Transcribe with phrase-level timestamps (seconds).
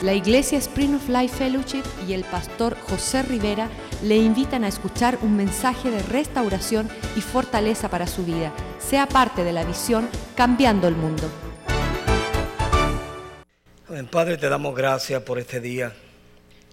[0.00, 3.68] La Iglesia Spring of Life Fellowship y el pastor José Rivera
[4.04, 8.52] le invitan a escuchar un mensaje de restauración y fortaleza para su vida.
[8.78, 11.28] Sea parte de la visión Cambiando el Mundo.
[13.88, 14.06] Amén.
[14.06, 15.92] Padre, te damos gracias por este día.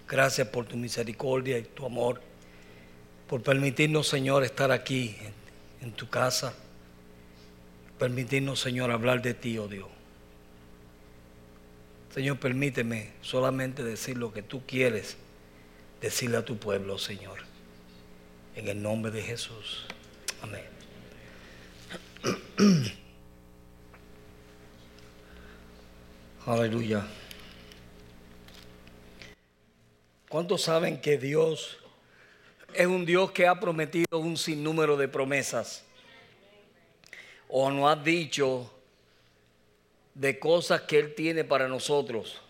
[0.08, 2.20] Gracias por tu misericordia y tu amor.
[3.26, 5.16] Por permitirnos, Señor, estar aquí
[5.80, 6.54] en, en tu casa.
[7.98, 9.95] Permitirnos, Señor, hablar de ti, oh Dios.
[12.16, 15.18] Señor, permíteme solamente decir lo que tú quieres
[16.00, 17.40] decirle a tu pueblo, Señor.
[18.54, 19.84] En el nombre de Jesús.
[20.40, 20.64] Amén.
[26.46, 27.06] Aleluya.
[30.30, 31.76] ¿Cuántos saben que Dios
[32.72, 35.84] es un Dios que ha prometido un sinnúmero de promesas?
[37.48, 38.72] O nos ha dicho
[40.16, 42.40] de cosas que Él tiene para nosotros.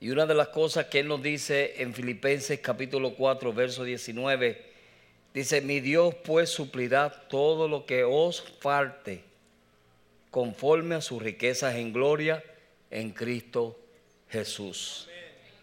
[0.00, 4.70] Y una de las cosas que Él nos dice en Filipenses capítulo 4, verso 19,
[5.32, 9.22] dice, mi Dios pues suplirá todo lo que os falte
[10.32, 12.42] conforme a sus riquezas en gloria
[12.90, 13.78] en Cristo
[14.28, 15.08] Jesús.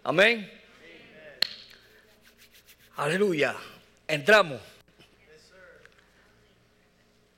[0.03, 0.49] Amén.
[2.95, 3.53] Aleluya.
[4.07, 4.61] Entramos.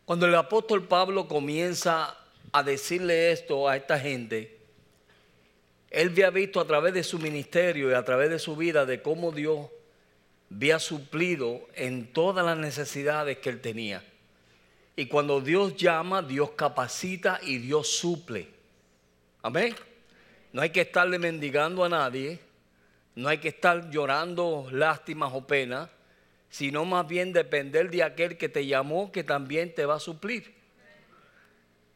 [0.05, 2.18] Cuando el apóstol Pablo comienza
[2.51, 4.57] a decirle esto a esta gente,
[5.89, 9.01] él había visto a través de su ministerio y a través de su vida de
[9.01, 9.67] cómo Dios
[10.51, 14.03] había suplido en todas las necesidades que él tenía.
[14.95, 18.47] Y cuando Dios llama, Dios capacita y Dios suple.
[19.41, 19.75] Amén.
[20.51, 22.39] No hay que estarle mendigando a nadie,
[23.15, 25.89] no hay que estar llorando lástimas o penas,
[26.49, 30.58] sino más bien depender de aquel que te llamó, que también te va a suplir.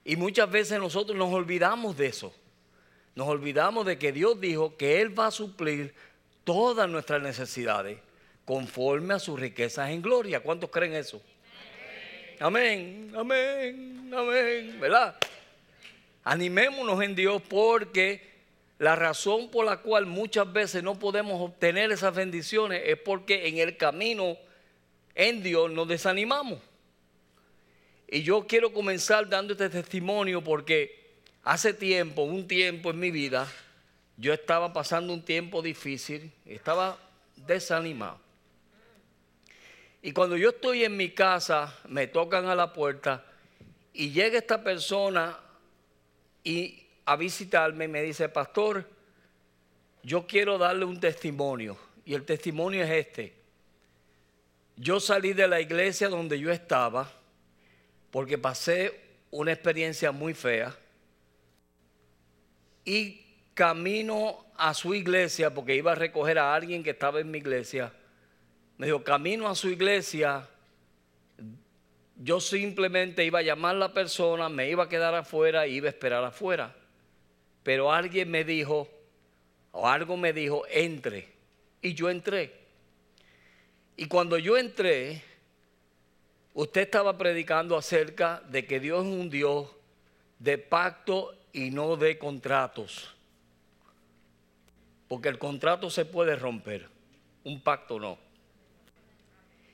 [0.05, 2.33] Y muchas veces nosotros nos olvidamos de eso.
[3.15, 5.93] Nos olvidamos de que Dios dijo que Él va a suplir
[6.43, 7.99] todas nuestras necesidades
[8.45, 10.42] conforme a sus riquezas en gloria.
[10.42, 11.21] ¿Cuántos creen eso?
[12.39, 15.15] Amén, amén, amén, ¿verdad?
[16.23, 18.33] Animémonos en Dios porque
[18.80, 23.59] la razón por la cual muchas veces no podemos obtener esas bendiciones es porque en
[23.59, 24.37] el camino
[25.15, 26.59] en Dios nos desanimamos.
[28.08, 31.03] Y yo quiero comenzar dando este testimonio porque
[31.43, 33.47] hace tiempo, un tiempo en mi vida,
[34.17, 36.97] yo estaba pasando un tiempo difícil, estaba
[37.36, 38.19] desanimado.
[40.02, 43.25] Y cuando yo estoy en mi casa, me tocan a la puerta
[43.93, 45.39] y llega esta persona
[46.43, 48.87] y a visitarme y me dice, pastor,
[50.03, 51.77] yo quiero darle un testimonio.
[52.05, 53.33] Y el testimonio es este.
[54.75, 57.09] Yo salí de la iglesia donde yo estaba
[58.13, 58.93] porque pasé
[59.31, 60.77] una experiencia muy fea
[62.85, 63.25] y
[63.55, 67.91] camino a su iglesia, porque iba a recoger a alguien que estaba en mi iglesia,
[68.77, 70.47] me dijo, camino a su iglesia,
[72.17, 75.89] yo simplemente iba a llamar a la persona, me iba a quedar afuera iba a
[75.89, 76.75] esperar afuera.
[77.63, 78.87] Pero alguien me dijo,
[79.71, 81.30] o algo me dijo, entre.
[81.81, 82.53] Y yo entré.
[83.97, 85.23] Y cuando yo entré,
[86.53, 89.69] Usted estaba predicando acerca de que Dios es un Dios
[90.37, 93.15] de pacto y no de contratos.
[95.08, 96.87] Porque el contrato se puede romper,
[97.43, 98.19] un pacto no.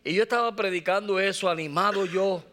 [0.05, 2.43] Y yo estaba predicando eso, animado yo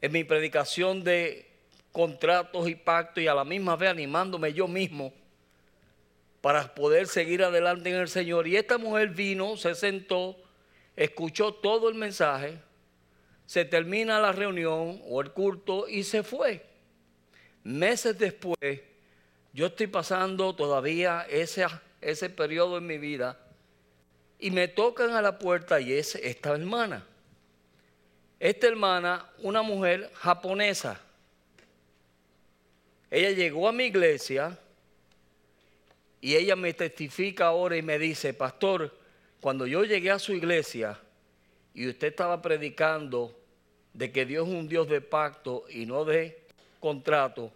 [0.00, 1.48] en mi predicación de
[1.92, 5.12] contratos y pactos y a la misma vez animándome yo mismo
[6.40, 8.48] para poder seguir adelante en el Señor.
[8.48, 10.36] Y esta mujer vino, se sentó,
[10.96, 12.58] escuchó todo el mensaje
[13.48, 16.66] se termina la reunión o el culto y se fue.
[17.64, 18.82] Meses después,
[19.54, 21.64] yo estoy pasando todavía ese,
[22.02, 23.40] ese periodo en mi vida
[24.38, 27.06] y me tocan a la puerta y es esta hermana.
[28.38, 31.00] Esta hermana, una mujer japonesa.
[33.10, 34.58] Ella llegó a mi iglesia
[36.20, 38.94] y ella me testifica ahora y me dice, pastor,
[39.40, 41.00] cuando yo llegué a su iglesia
[41.78, 43.38] y usted estaba predicando
[43.92, 46.42] de que Dios es un Dios de pacto y no de
[46.80, 47.52] contrato,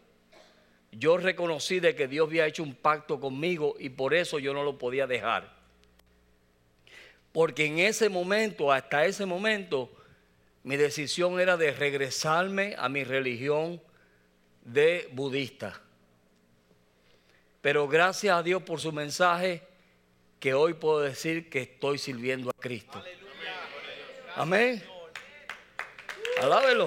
[0.93, 4.63] yo reconocí de que Dios había hecho un pacto conmigo y por eso yo no
[4.63, 5.53] lo podía dejar.
[7.33, 9.91] Porque en ese momento, hasta ese momento,
[10.63, 13.83] mi decisión era de regresarme a mi religión
[14.65, 15.83] de budista.
[17.61, 19.63] Pero gracias a Dios por su mensaje,
[20.39, 23.03] que hoy puedo decir que estoy sirviendo a Cristo.
[24.37, 24.83] Amén.
[26.41, 26.87] Alábelo.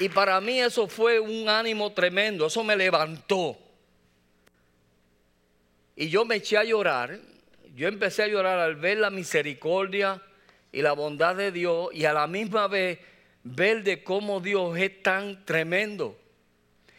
[0.00, 3.56] Y para mí eso fue un ánimo tremendo, eso me levantó.
[5.94, 7.20] Y yo me eché a llorar,
[7.76, 10.20] yo empecé a llorar al ver la misericordia
[10.72, 12.98] y la bondad de Dios y a la misma vez
[13.44, 16.18] ver de cómo Dios es tan tremendo.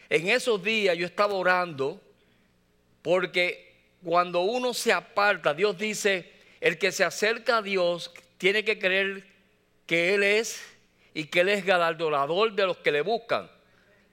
[0.08, 2.00] En esos días yo estaba orando
[3.02, 6.33] porque cuando uno se aparta, Dios dice,
[6.64, 9.26] el que se acerca a Dios tiene que creer
[9.86, 10.62] que Él es
[11.12, 13.50] y que Él es galardonador de los que le buscan.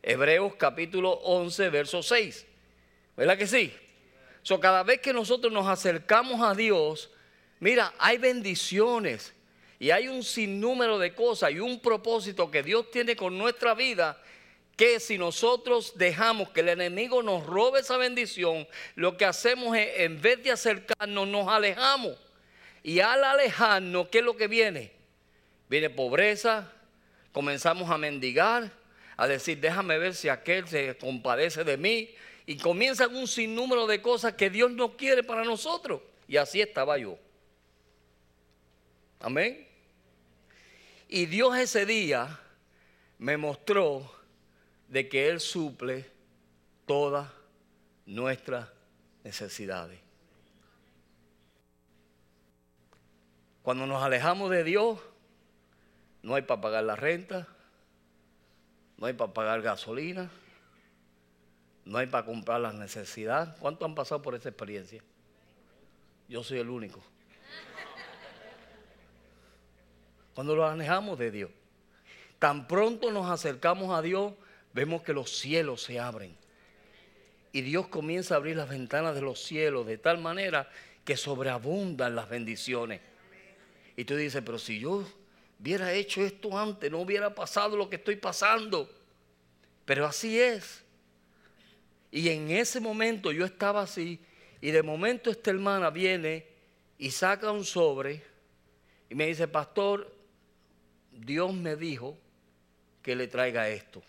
[0.03, 2.45] Hebreos capítulo 11, verso 6.
[3.15, 3.73] ¿Verdad que sí?
[4.41, 7.09] So, cada vez que nosotros nos acercamos a Dios,
[7.61, 9.33] mira, hay bendiciones
[9.79, 14.21] y hay un sinnúmero de cosas y un propósito que Dios tiene con nuestra vida
[14.75, 20.01] que si nosotros dejamos que el enemigo nos robe esa bendición, lo que hacemos es,
[20.01, 22.17] en vez de acercarnos, nos alejamos.
[22.83, 24.91] Y al alejarnos, ¿qué es lo que viene?
[25.69, 26.71] Viene pobreza,
[27.31, 28.71] comenzamos a mendigar,
[29.17, 32.09] a decir, déjame ver si aquel se compadece de mí,
[32.45, 36.01] y comienzan un sinnúmero de cosas que Dios no quiere para nosotros.
[36.27, 37.17] Y así estaba yo.
[39.19, 39.67] Amén.
[41.07, 42.39] Y Dios ese día
[43.19, 44.11] me mostró
[44.87, 46.09] de que Él suple
[46.85, 47.29] todas
[48.05, 48.67] nuestras
[49.23, 49.99] necesidades.
[53.63, 54.99] Cuando nos alejamos de Dios,
[56.23, 57.47] no hay para pagar la renta,
[58.97, 60.29] no hay para pagar gasolina,
[61.85, 63.49] no hay para comprar las necesidades.
[63.59, 65.03] ¿Cuántos han pasado por esa experiencia?
[66.27, 67.01] Yo soy el único.
[70.33, 71.51] Cuando nos alejamos de Dios,
[72.39, 74.33] tan pronto nos acercamos a Dios,
[74.73, 76.35] vemos que los cielos se abren.
[77.51, 80.69] Y Dios comienza a abrir las ventanas de los cielos de tal manera
[81.03, 83.01] que sobreabundan las bendiciones.
[84.01, 85.05] Y tú dices, pero si yo
[85.59, 88.89] hubiera hecho esto antes, no hubiera pasado lo que estoy pasando.
[89.85, 90.83] Pero así es.
[92.09, 94.19] Y en ese momento yo estaba así
[94.59, 96.47] y de momento esta hermana viene
[96.97, 98.23] y saca un sobre
[99.07, 100.11] y me dice, pastor,
[101.11, 102.17] Dios me dijo
[103.03, 104.01] que le traiga esto.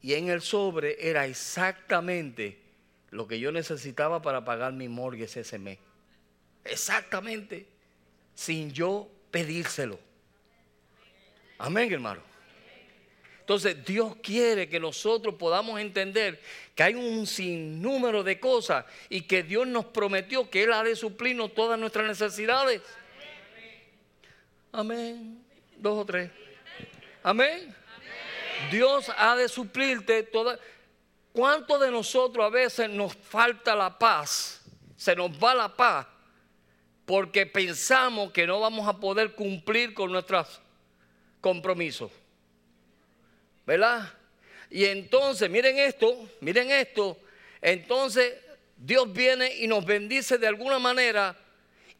[0.00, 2.62] Y en el sobre era exactamente
[3.10, 5.78] lo que yo necesitaba para pagar mi mortgage ese mes.
[6.68, 7.66] Exactamente.
[8.34, 9.98] Sin yo pedírselo.
[11.58, 12.22] Amén, hermano.
[13.40, 16.40] Entonces Dios quiere que nosotros podamos entender
[16.74, 20.96] que hay un sinnúmero de cosas y que Dios nos prometió que Él ha de
[20.96, 22.82] suplirnos todas nuestras necesidades.
[24.72, 25.44] Amén.
[25.76, 26.30] Dos o tres.
[27.22, 27.74] Amén.
[28.70, 30.58] Dios ha de suplirte todas.
[31.32, 34.60] ¿Cuánto de nosotros a veces nos falta la paz?
[34.96, 36.06] Se nos va la paz
[37.06, 40.60] porque pensamos que no vamos a poder cumplir con nuestros
[41.40, 42.10] compromisos.
[43.66, 44.12] ¿verdad?
[44.70, 47.18] Y entonces, miren esto, miren esto,
[47.60, 48.34] entonces
[48.76, 51.36] Dios viene y nos bendice de alguna manera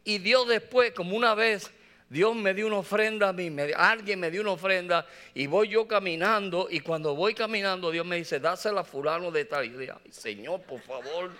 [0.03, 1.69] y Dios después, como una vez,
[2.09, 5.85] Dios me dio una ofrenda a mí, alguien me dio una ofrenda y voy yo
[5.87, 9.65] caminando y cuando voy caminando Dios me dice, dásela a fulano de tal.
[9.65, 11.31] Y yo digo, Señor, por favor.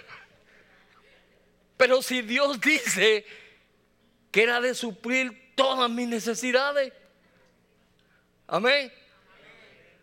[1.80, 3.24] Pero si Dios dice
[4.30, 6.92] que era de suplir todas mis necesidades,
[8.46, 8.92] Amén.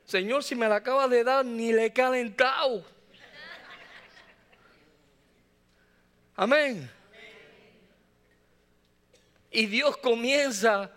[0.06, 2.84] Señor, si me la acaba de dar, ni le he calentado.
[6.36, 6.90] Amén.
[9.52, 10.90] Y Dios comienza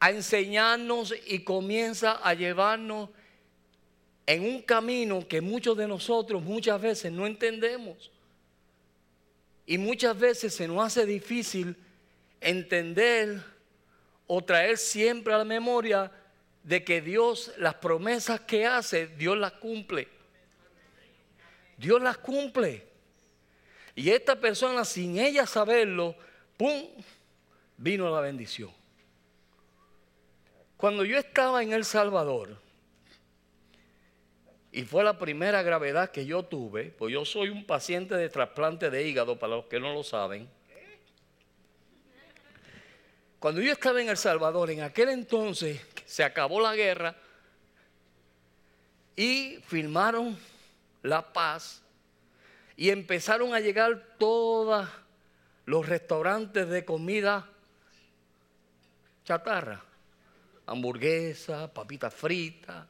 [0.00, 3.10] a enseñarnos y comienza a llevarnos
[4.26, 8.10] en un camino que muchos de nosotros muchas veces no entendemos.
[9.66, 11.76] Y muchas veces se nos hace difícil
[12.40, 13.42] entender
[14.26, 16.10] o traer siempre a la memoria
[16.62, 20.08] de que Dios, las promesas que hace, Dios las cumple.
[21.76, 22.86] Dios las cumple.
[23.94, 26.16] Y esta persona, sin ella saberlo,
[26.56, 26.82] ¡pum!
[27.76, 28.70] vino la bendición.
[30.76, 32.60] Cuando yo estaba en El Salvador,
[34.74, 38.90] y fue la primera gravedad que yo tuve, pues yo soy un paciente de trasplante
[38.90, 40.50] de hígado, para los que no lo saben.
[43.38, 47.14] Cuando yo estaba en El Salvador, en aquel entonces se acabó la guerra
[49.14, 50.36] y firmaron
[51.02, 51.80] la paz
[52.76, 54.88] y empezaron a llegar todos
[55.66, 57.48] los restaurantes de comida
[59.24, 59.84] chatarra,
[60.66, 62.88] hamburguesa, papita frita,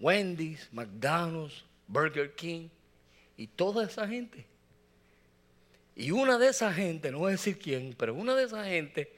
[0.00, 2.68] Wendy's, McDonald's, Burger King
[3.36, 4.46] y toda esa gente.
[5.96, 9.12] Y una de esas gente, no voy a decir quién, pero una de esas gente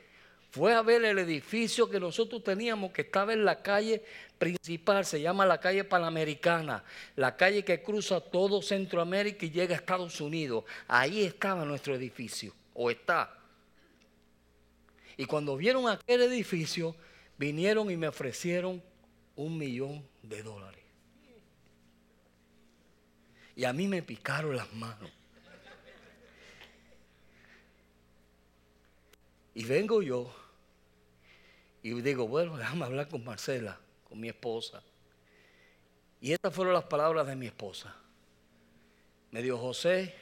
[0.51, 4.03] fue a ver el edificio que nosotros teníamos que estaba en la calle
[4.39, 9.79] principal, se llama la calle Panamericana, la calle que cruza todo Centroamérica y llega a
[9.79, 10.65] Estados Unidos.
[10.89, 13.35] Ahí estaba nuestro edificio, o está.
[15.17, 16.95] Y cuando vieron aquel edificio,
[17.39, 18.83] vinieron y me ofrecieron
[19.35, 20.85] un millón de dólares.
[23.55, 25.11] Y a mí me picaron las manos.
[29.55, 30.31] Y vengo yo
[31.83, 34.83] y digo, bueno, déjame hablar con Marcela, con mi esposa.
[36.21, 37.95] Y estas fueron las palabras de mi esposa.
[39.31, 40.15] Me dijo, José,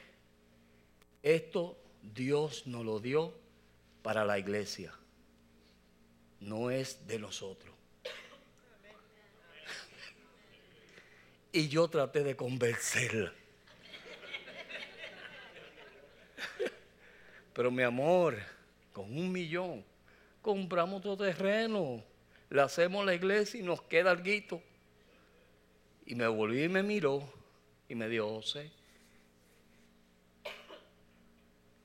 [1.21, 3.33] esto Dios nos lo dio
[4.01, 4.93] para la iglesia.
[6.39, 7.74] No es de nosotros.
[11.55, 13.31] Y yo traté de convencerla.
[17.53, 18.35] Pero mi amor,
[18.91, 19.85] con un millón
[20.41, 22.03] compramos todo terreno,
[22.49, 24.61] le hacemos la iglesia y nos queda algo.
[26.05, 27.23] Y me volví y me miró
[27.87, 28.69] y me dijo, José,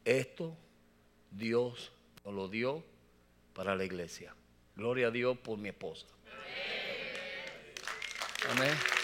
[0.05, 0.57] esto
[1.31, 1.93] Dios
[2.25, 2.83] nos lo dio
[3.55, 4.35] para la iglesia.
[4.75, 6.07] Gloria a Dios por mi esposa.
[8.51, 9.00] Amén.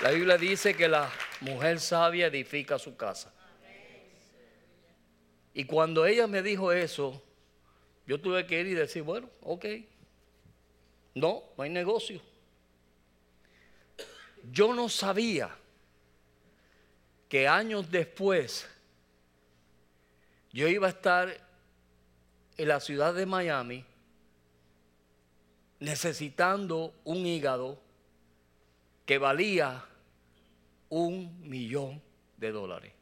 [0.00, 3.30] La Biblia dice que la mujer sabia edifica su casa.
[5.52, 7.22] Y cuando ella me dijo eso,
[8.06, 9.66] yo tuve que ir y decir, bueno, ok,
[11.14, 12.20] no, no hay negocio.
[14.50, 15.50] Yo no sabía
[17.28, 18.66] que años después
[20.50, 21.36] yo iba a estar
[22.56, 23.84] en la ciudad de Miami
[25.78, 27.78] necesitando un hígado
[29.04, 29.84] que valía
[30.90, 32.02] un millón
[32.36, 33.00] de dólares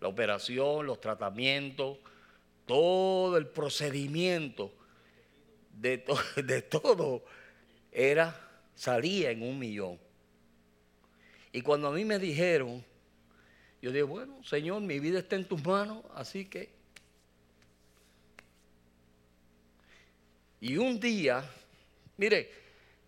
[0.00, 1.98] la operación, los tratamientos,
[2.66, 4.72] todo el procedimiento
[5.72, 5.98] de,
[6.62, 7.24] todo
[7.92, 8.34] era,
[8.74, 9.98] salía en un millón.
[11.52, 12.84] Y cuando a mí me dijeron,
[13.82, 16.80] yo dije, bueno, Señor, mi vida está en tus manos, así que...
[20.62, 21.42] Y un día,
[22.18, 22.52] mire,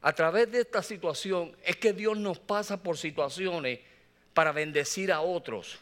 [0.02, 3.78] a través de esta situación es que Dios nos pasa por situaciones
[4.35, 5.78] para bendecir a otros.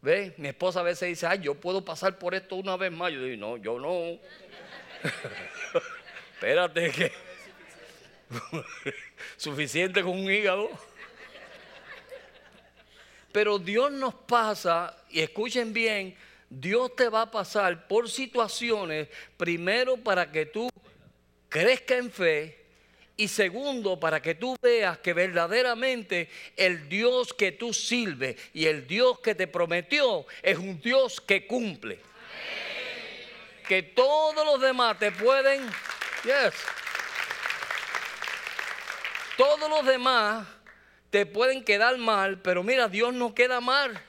[0.00, 0.34] ¿Ve?
[0.38, 3.12] Mi esposa a veces dice, ay, yo puedo pasar por esto una vez más.
[3.12, 4.18] Yo digo, no, yo no.
[6.34, 7.12] Espérate que
[9.36, 10.70] suficiente con un hígado.
[13.32, 16.16] Pero Dios nos pasa, y escuchen bien,
[16.48, 20.68] Dios te va a pasar por situaciones, primero para que tú
[21.48, 22.61] crezca en fe,
[23.22, 28.88] y segundo, para que tú veas que verdaderamente el Dios que tú sirves y el
[28.88, 32.00] Dios que te prometió es un Dios que cumple.
[33.68, 35.70] Que todos los demás te pueden,
[39.36, 40.44] todos los demás
[41.10, 44.02] te pueden quedar mal, pero mira, Dios no queda mal.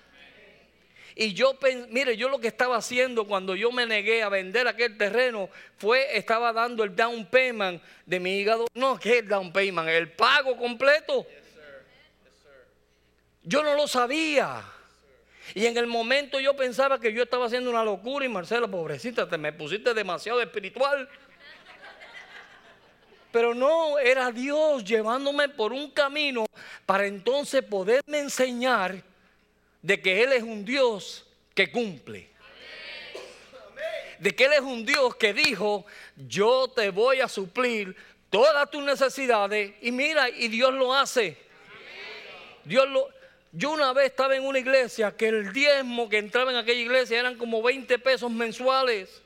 [1.15, 1.57] Y yo,
[1.89, 6.17] mire, yo lo que estaba haciendo cuando yo me negué a vender aquel terreno fue,
[6.17, 8.65] estaba dando el down payment de mi hígado.
[8.73, 9.87] No, ¿qué es el down payment?
[9.89, 11.25] El pago completo.
[13.43, 14.63] Yo no lo sabía.
[15.53, 19.29] Y en el momento yo pensaba que yo estaba haciendo una locura y Marcela, pobrecita,
[19.29, 21.07] te me pusiste demasiado espiritual.
[23.31, 26.45] Pero no, era Dios llevándome por un camino
[26.85, 29.03] para entonces poderme enseñar
[29.83, 32.29] de que Él es un Dios que cumple.
[34.17, 35.85] De que Él es un Dios que dijo,
[36.15, 37.95] yo te voy a suplir
[38.29, 39.73] todas tus necesidades.
[39.81, 41.37] Y mira, y Dios lo hace.
[42.63, 43.09] Dios lo...
[43.51, 47.19] Yo una vez estaba en una iglesia que el diezmo que entraba en aquella iglesia
[47.19, 49.21] eran como 20 pesos mensuales.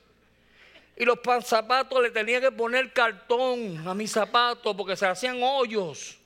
[0.97, 6.17] Y los zapatos le tenía que poner cartón a mis zapatos porque se hacían hoyos.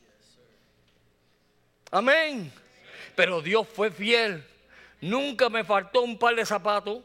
[1.91, 2.51] Amén.
[3.15, 4.43] Pero Dios fue fiel.
[5.01, 7.03] Nunca me faltó un par de zapatos.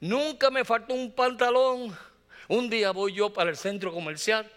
[0.00, 1.96] Nunca me faltó un pantalón.
[2.48, 4.50] Un día voy yo para el centro comercial.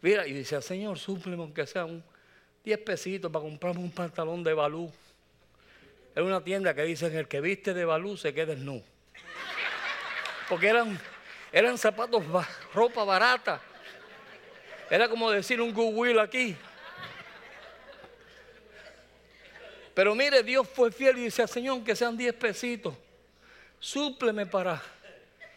[0.00, 2.02] Mira, y dice, Señor, súpleme aunque sea un
[2.64, 4.92] 10 pesitos para comprarme un pantalón de balú.
[6.14, 8.82] Es una tienda que dicen, el que viste de balú se queda nu.
[10.48, 10.98] Porque eran,
[11.52, 12.24] eran zapatos,
[12.74, 13.60] ropa barata.
[14.90, 16.56] Era como decir un Goodwill aquí.
[19.98, 22.94] Pero mire, Dios fue fiel y dice, Señor, que sean 10 pesitos,
[23.80, 24.80] súpleme para...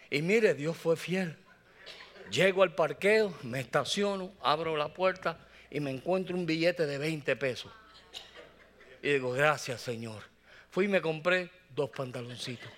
[0.09, 1.37] Y mire, Dios fue fiel.
[2.31, 5.37] Llego al parqueo, me estaciono, abro la puerta
[5.69, 7.71] y me encuentro un billete de 20 pesos.
[9.03, 10.23] Y digo, gracias Señor.
[10.71, 12.71] Fui y me compré dos pantaloncitos.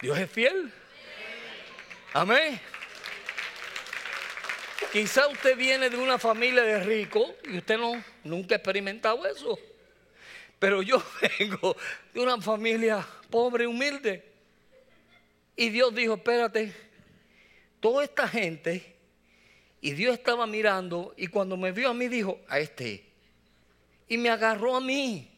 [0.00, 0.72] Dios es fiel.
[2.14, 2.58] Amén.
[4.90, 9.58] Quizá usted viene de una familia de ricos y usted no, nunca ha experimentado eso.
[10.58, 11.02] Pero yo
[11.38, 11.76] vengo
[12.12, 14.24] de una familia pobre, humilde.
[15.56, 16.72] Y Dios dijo, espérate,
[17.80, 18.94] toda esta gente,
[19.80, 23.04] y Dios estaba mirando, y cuando me vio a mí dijo, a este,
[24.08, 25.28] y me agarró a mí,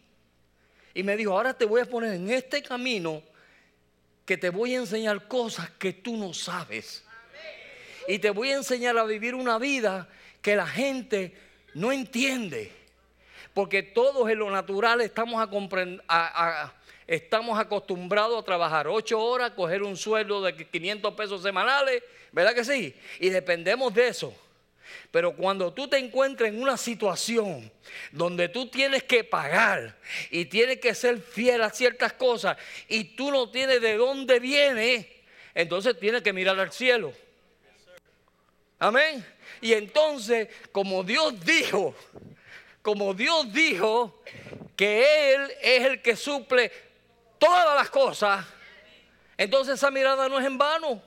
[0.93, 3.23] y me dijo, ahora te voy a poner en este camino
[4.27, 7.05] que te voy a enseñar cosas que tú no sabes.
[8.07, 10.09] Y te voy a enseñar a vivir una vida
[10.43, 11.35] que la gente
[11.75, 12.79] no entiende.
[13.61, 15.47] Porque todos en lo natural estamos,
[16.09, 16.73] a
[17.07, 22.02] estamos acostumbrados a trabajar ocho horas, coger un sueldo de 500 pesos semanales,
[22.33, 22.97] ¿verdad que sí?
[23.19, 24.35] Y dependemos de eso.
[25.11, 27.71] Pero cuando tú te encuentras en una situación
[28.12, 29.95] donde tú tienes que pagar
[30.31, 32.57] y tienes que ser fiel a ciertas cosas
[32.88, 35.07] y tú no tienes de dónde viene,
[35.55, 37.12] entonces tienes que mirar al cielo.
[38.79, 39.23] Amén.
[39.61, 41.95] Y entonces, como Dios dijo,
[42.82, 44.22] como Dios dijo
[44.76, 46.72] que Él es el que suple
[47.38, 48.46] todas las cosas,
[49.37, 51.02] entonces esa mirada no es en vano.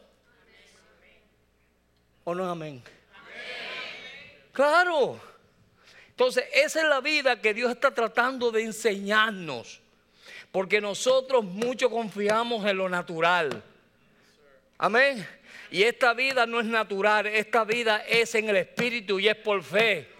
[2.23, 2.83] ¿O no es amén?
[4.51, 5.19] Claro.
[6.09, 9.81] Entonces, esa es la vida que Dios está tratando de enseñarnos.
[10.51, 13.63] Porque nosotros mucho confiamos en lo natural.
[14.77, 15.27] Amén.
[15.71, 19.63] Y esta vida no es natural, esta vida es en el Espíritu y es por
[19.63, 20.12] fe.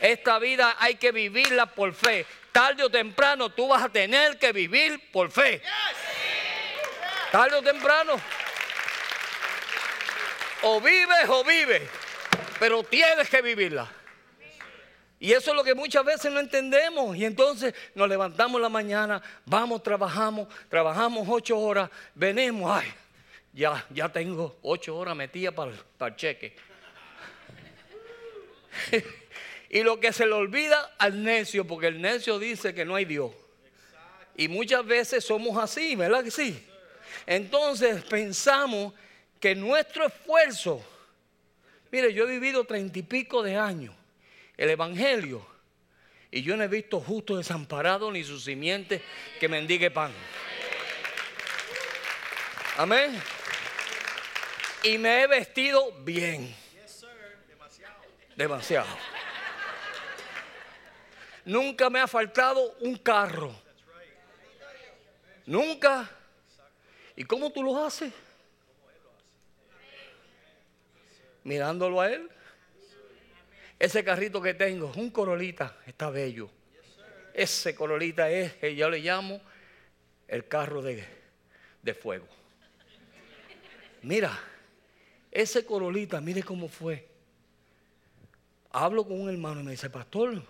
[0.00, 2.26] Esta vida hay que vivirla por fe.
[2.52, 5.62] Tarde o temprano tú vas a tener que vivir por fe.
[7.30, 8.20] Tarde o temprano.
[10.62, 11.82] O vives o vives
[12.58, 13.90] pero tienes que vivirla.
[15.20, 17.16] Y eso es lo que muchas veces no entendemos.
[17.16, 22.92] Y entonces nos levantamos la mañana, vamos, trabajamos, trabajamos ocho horas, venimos, ay,
[23.52, 26.56] ya, ya tengo ocho horas metidas para, para el cheque.
[29.70, 33.04] y lo que se le olvida al necio, porque el necio dice que no hay
[33.04, 33.32] Dios.
[34.36, 36.64] Y muchas veces somos así, ¿verdad que sí?
[37.26, 38.94] Entonces pensamos
[39.40, 40.84] que nuestro esfuerzo
[41.90, 43.94] Mire, yo he vivido treinta y pico de años
[44.56, 45.46] el Evangelio
[46.30, 49.00] y yo no he visto justo desamparado ni su simiente
[49.40, 50.12] que mendigue pan.
[52.76, 53.20] Amén.
[54.82, 56.54] Y me he vestido bien.
[58.36, 59.17] Demasiado.
[61.48, 63.52] Nunca me ha faltado un carro.
[65.46, 66.08] Nunca.
[67.16, 68.12] ¿Y cómo tú lo haces?
[71.48, 72.28] mirándolo a él.
[73.78, 76.50] Ese carrito que tengo, un corolita, está bello.
[77.32, 79.40] Ese corolita es, que yo le llamo,
[80.26, 81.02] el carro de,
[81.82, 82.26] de fuego.
[84.02, 84.38] Mira,
[85.30, 87.08] ese corolita, mire cómo fue.
[88.70, 90.42] Hablo con un hermano y me dice, pastor,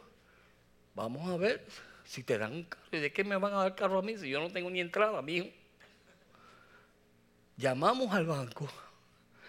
[0.99, 1.65] vamos a ver
[2.05, 2.85] si te dan un carro.
[2.91, 4.81] ¿Y de qué me van a dar carro a mí si yo no tengo ni
[4.81, 5.47] entrada, mijo?
[7.57, 8.69] Llamamos al banco,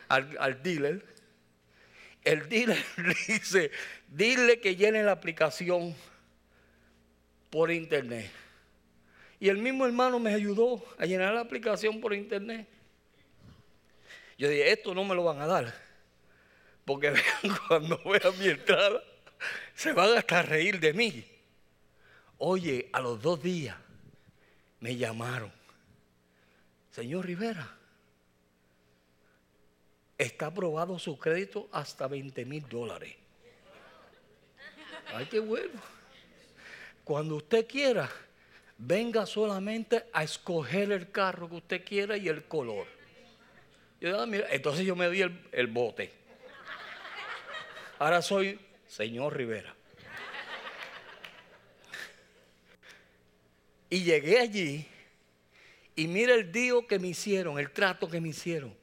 [0.08, 1.04] al, al dealer,
[2.24, 2.84] el dealer
[3.28, 3.72] dice,
[4.08, 5.96] dile que llene la aplicación
[7.50, 8.32] por internet.
[9.40, 12.68] Y el mismo hermano me ayudó a llenar la aplicación por internet.
[14.38, 15.74] Yo dije, esto no me lo van a dar.
[16.86, 17.14] Porque
[17.68, 19.02] cuando vean mi entrada,
[19.74, 21.39] se van hasta a reír de mí.
[22.40, 23.76] Oye, a los dos días
[24.80, 25.52] me llamaron.
[26.92, 27.76] Señor Rivera,
[30.18, 33.16] está aprobado su crédito hasta 20 mil dólares.
[35.14, 35.82] Ay, qué bueno.
[37.04, 38.10] Cuando usted quiera,
[38.78, 42.88] venga solamente a escoger el carro que usted quiera y el color.
[44.04, 46.12] Ah, entonces yo me di el, el bote.
[47.98, 49.76] Ahora soy señor Rivera.
[53.90, 54.88] Y llegué allí
[55.96, 58.74] y mira el dio que me hicieron, el trato que me hicieron.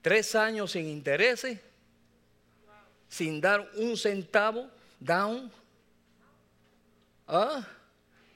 [0.00, 1.58] Tres años sin intereses,
[3.08, 4.70] sin dar un centavo
[5.00, 5.52] down.
[7.26, 7.66] ¿Ah?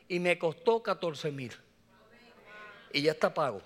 [0.08, 1.52] Y me costó 14 mil.
[2.92, 3.62] Y ya está pago.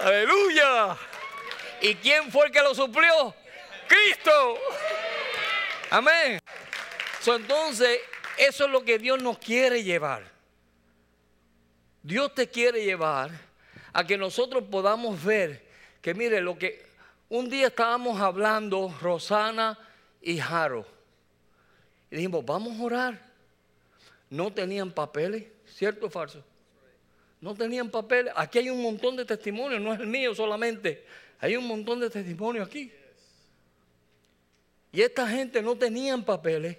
[0.00, 0.96] Aleluya.
[1.80, 3.41] ¿Y quién fue el que lo suplió?
[3.92, 4.58] Cristo.
[5.90, 6.38] Amén.
[7.26, 7.98] entonces,
[8.38, 10.30] eso es lo que Dios nos quiere llevar.
[12.02, 13.30] Dios te quiere llevar
[13.92, 15.62] a que nosotros podamos ver
[16.00, 16.90] que, mire, lo que
[17.28, 19.78] Un día estábamos hablando, Rosana
[20.20, 20.86] y Jaro,
[22.10, 23.32] y dijimos, vamos a orar.
[24.28, 26.44] No tenían papeles, ¿cierto o falso?
[27.40, 28.34] No tenían papeles.
[28.36, 31.06] Aquí hay un montón de testimonios, no es el mío solamente.
[31.40, 32.92] Hay un montón de testimonios aquí.
[34.92, 36.76] Y esta gente no tenían papeles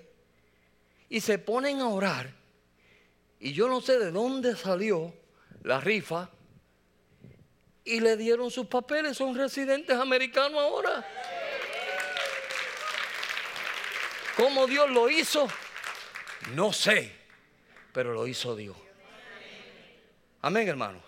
[1.10, 2.30] y se ponen a orar.
[3.40, 5.14] Y yo no sé de dónde salió
[5.64, 6.30] la rifa
[7.84, 9.18] y le dieron sus papeles.
[9.18, 11.06] Son residentes americanos ahora.
[14.38, 15.48] ¿Cómo Dios lo hizo?
[16.56, 17.12] No sé,
[17.92, 18.78] pero lo hizo Dios.
[20.42, 21.02] Amén, hermano.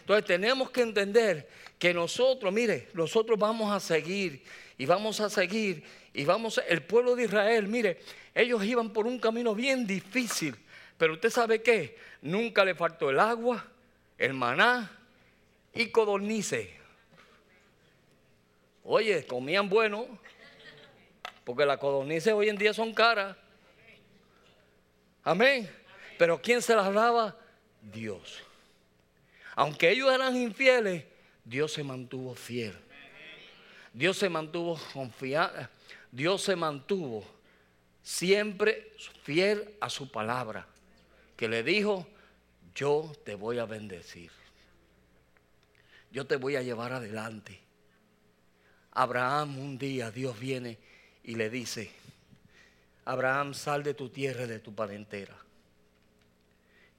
[0.00, 4.42] Entonces tenemos que entender que nosotros, mire, nosotros vamos a seguir
[4.76, 8.00] y vamos a seguir y vamos, el pueblo de Israel, mire,
[8.34, 10.56] ellos iban por un camino bien difícil,
[10.96, 13.64] pero usted sabe qué, nunca le faltó el agua,
[14.16, 14.90] el maná
[15.72, 16.68] y codornices.
[18.82, 20.06] Oye, comían bueno,
[21.44, 23.36] porque las codornices hoy en día son caras.
[25.22, 25.70] Amén.
[26.18, 27.36] Pero ¿quién se las daba?
[27.80, 28.42] Dios.
[29.54, 31.04] Aunque ellos eran infieles,
[31.48, 32.74] Dios se mantuvo fiel.
[33.94, 35.66] Dios se mantuvo confiado.
[36.12, 37.24] Dios se mantuvo
[38.02, 40.66] siempre fiel a su palabra,
[41.36, 42.06] que le dijo,
[42.74, 44.30] yo te voy a bendecir.
[46.10, 47.58] Yo te voy a llevar adelante.
[48.92, 50.78] Abraham un día Dios viene
[51.24, 51.90] y le dice,
[53.06, 55.36] Abraham, sal de tu tierra y de tu parentela.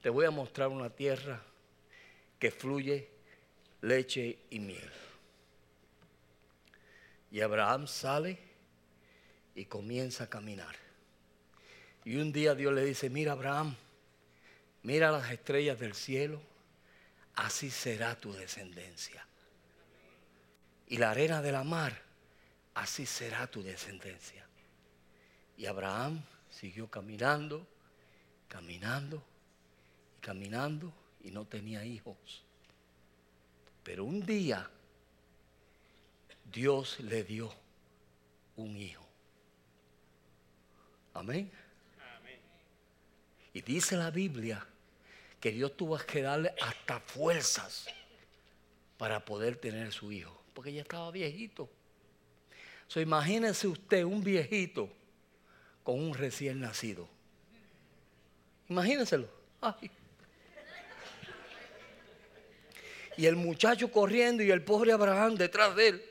[0.02, 1.40] Te voy a mostrar una tierra
[2.40, 3.19] que fluye
[3.82, 4.92] leche y miel.
[7.32, 8.40] Y Abraham sale
[9.56, 10.76] y comienza a caminar.
[12.06, 13.76] Y un día Dios le dice, mira Abraham,
[14.84, 16.42] mira las estrellas del cielo,
[17.36, 19.26] así será tu descendencia.
[20.88, 22.02] Y la arena de la mar,
[22.74, 24.46] así será tu descendencia.
[25.58, 27.68] Y Abraham siguió caminando,
[28.48, 29.24] caminando,
[30.18, 32.44] y caminando, y no tenía hijos.
[33.90, 34.70] Pero un día
[36.54, 37.52] Dios le dio
[38.56, 39.04] un hijo.
[41.16, 41.52] Amén.
[43.52, 44.64] Y dice la Biblia
[45.40, 47.88] que Dios tuvo que darle hasta fuerzas
[49.00, 51.68] para poder tener su hijo, porque ya estaba viejito.
[52.86, 54.88] So, imagínese usted un viejito
[55.84, 57.10] con un recién nacido.
[58.68, 59.28] Imagínenselo.
[63.20, 66.06] Y el muchacho corriendo y el pobre Abraham detrás de él.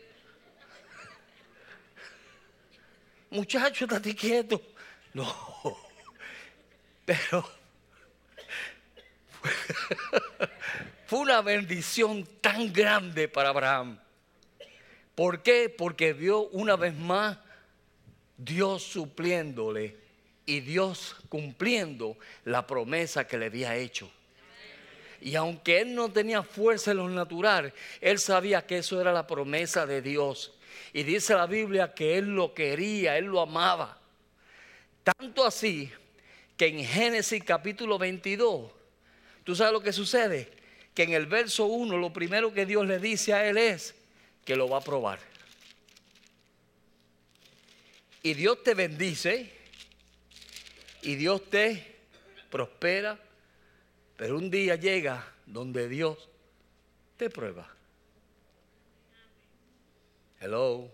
[3.30, 4.60] Muchacho, estate quieto.
[5.14, 5.24] No.
[7.06, 7.48] Pero
[11.06, 13.98] fue una bendición tan grande para Abraham.
[15.14, 15.70] ¿Por qué?
[15.70, 17.38] Porque vio una vez más
[18.36, 19.96] Dios supliéndole
[20.44, 24.12] y Dios cumpliendo la promesa que le había hecho.
[25.20, 29.26] Y aunque él no tenía fuerza en lo natural, él sabía que eso era la
[29.26, 30.52] promesa de Dios.
[30.92, 33.98] Y dice la Biblia que él lo quería, él lo amaba.
[35.02, 35.90] Tanto así
[36.56, 38.70] que en Génesis capítulo 22,
[39.44, 40.50] ¿tú sabes lo que sucede?
[40.94, 43.94] Que en el verso 1 lo primero que Dios le dice a él es
[44.44, 45.18] que lo va a probar.
[48.22, 49.52] Y Dios te bendice
[51.02, 51.96] y Dios te
[52.50, 53.18] prospera,
[54.18, 56.28] pero un día llega donde Dios
[57.16, 57.68] te prueba.
[60.40, 60.90] Hello.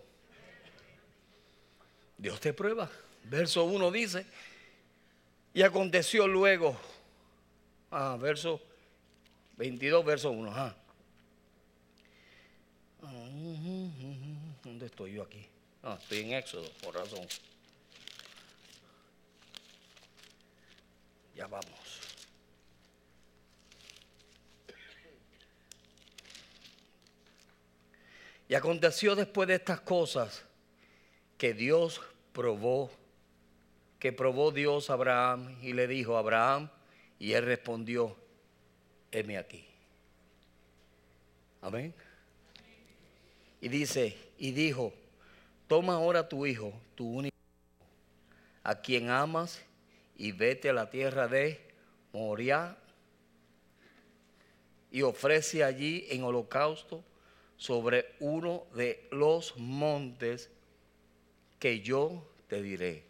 [2.19, 2.87] Dios te prueba.
[3.23, 4.27] Verso 1 dice,
[5.55, 6.79] y aconteció luego,
[7.89, 8.61] ah, verso
[9.57, 10.75] 22, verso 1, ah.
[14.63, 15.47] ¿Dónde estoy yo aquí?
[15.81, 17.27] Ah, estoy en Éxodo, por razón.
[21.35, 21.84] Ya vamos.
[28.47, 30.43] Y aconteció después de estas cosas
[31.37, 32.91] que Dios probó
[34.05, 36.69] que probó Dios a Abraham y le dijo, Abraham,
[37.17, 38.15] y él respondió,
[39.11, 39.65] heme aquí.
[41.59, 41.91] Amén.
[43.61, 44.93] Y dice, y dijo,
[45.67, 47.35] toma ahora tu hijo, tu único,
[48.61, 49.59] a quien amas,
[50.17, 51.59] y vete a la tierra de
[52.13, 52.77] Moria
[54.91, 57.03] y ofrece allí en holocausto
[57.57, 60.49] sobre uno de los montes
[61.59, 63.03] que yo te diré.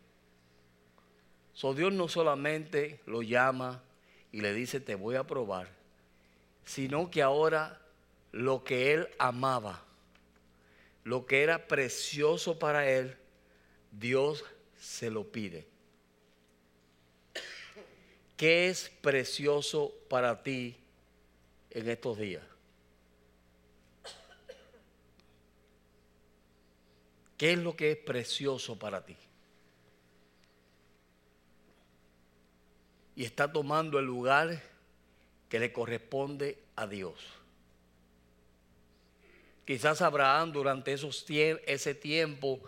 [1.54, 3.82] So Dios no solamente lo llama
[4.32, 5.70] y le dice te voy a probar,
[6.66, 7.82] sino que ahora
[8.32, 9.84] lo que él amaba,
[11.04, 13.16] lo que era precioso para él,
[13.92, 14.44] Dios
[14.78, 15.66] se lo pide.
[18.36, 20.76] ¿Qué es precioso para ti
[21.70, 22.44] en estos días?
[27.38, 29.18] ¿Qué es lo que es precioso para ti?
[33.16, 34.62] Y está tomando el lugar
[35.50, 37.20] que le corresponde a Dios.
[39.66, 42.62] Quizás Abraham durante esos ese tiempo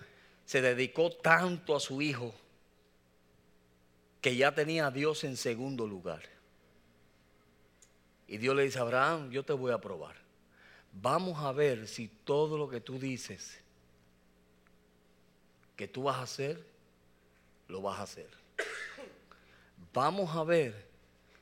[0.45, 2.33] se dedicó tanto a su hijo
[4.21, 6.23] que ya tenía a Dios en segundo lugar.
[8.27, 10.15] Y Dios le dice, Abraham, yo te voy a probar.
[10.91, 13.61] Vamos a ver si todo lo que tú dices
[15.77, 16.61] que tú vas a hacer,
[17.69, 18.29] lo vas a hacer.
[19.93, 20.87] Vamos a ver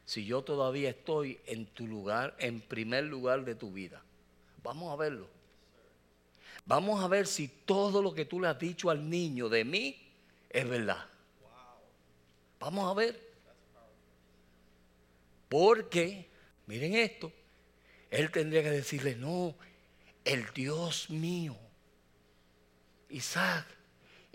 [0.06, 4.04] si yo todavía estoy en tu lugar, en primer lugar de tu vida.
[4.62, 5.28] Vamos a verlo.
[6.66, 9.98] Vamos a ver si todo lo que tú le has dicho al niño de mí
[10.50, 11.06] es verdad.
[12.60, 13.20] Vamos a ver.
[15.48, 16.28] Porque,
[16.66, 17.32] miren esto,
[18.10, 19.56] él tendría que decirle, no,
[20.26, 21.56] el Dios mío,
[23.10, 23.66] Isaac,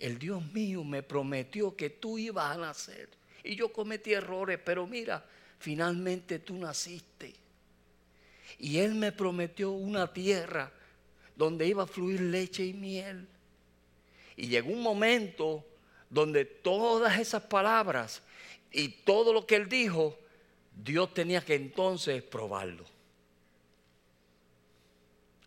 [0.00, 3.10] el Dios mío me prometió que tú ibas a nacer.
[3.44, 5.24] Y yo cometí errores, pero mira,
[5.58, 7.34] finalmente tú naciste.
[8.58, 10.72] Y Él me prometió una tierra
[11.36, 13.28] donde iba a fluir leche y miel.
[14.36, 15.64] Y llegó un momento
[16.08, 18.22] donde todas esas palabras
[18.72, 20.18] y todo lo que Él dijo,
[20.74, 22.84] Dios tenía que entonces probarlo.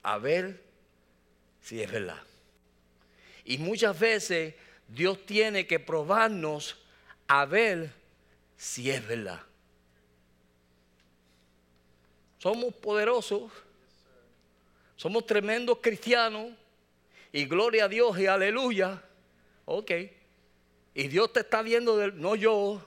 [0.03, 0.61] A ver
[1.61, 2.21] si es verdad.
[3.45, 4.55] Y muchas veces
[4.87, 6.77] Dios tiene que probarnos
[7.27, 7.91] a ver
[8.55, 9.41] si es verdad.
[12.37, 13.51] Somos poderosos,
[14.95, 16.51] somos tremendos cristianos
[17.31, 19.01] y gloria a Dios y aleluya.
[19.65, 19.91] Ok.
[20.93, 22.81] Y Dios te está viendo, no yo,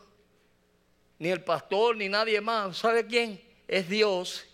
[1.18, 2.78] ni el pastor, ni nadie más.
[2.78, 3.42] ¿Sabe quién?
[3.66, 4.46] Es Dios.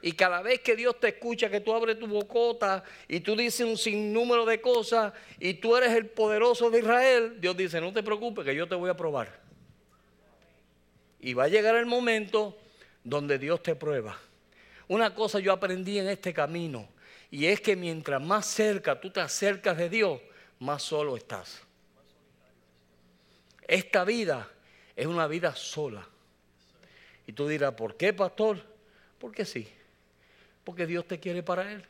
[0.00, 3.66] Y cada vez que Dios te escucha, que tú abres tu bocota y tú dices
[3.66, 8.02] un sinnúmero de cosas y tú eres el poderoso de Israel, Dios dice, no te
[8.02, 9.40] preocupes que yo te voy a probar.
[11.20, 12.56] Y va a llegar el momento
[13.02, 14.18] donde Dios te prueba.
[14.86, 16.88] Una cosa yo aprendí en este camino
[17.30, 20.20] y es que mientras más cerca tú te acercas de Dios,
[20.60, 21.60] más solo estás.
[23.66, 24.48] Esta vida
[24.96, 26.08] es una vida sola.
[27.26, 28.62] Y tú dirás, ¿por qué, pastor?
[29.18, 29.68] Porque sí.
[30.68, 31.82] Porque Dios te quiere para Él.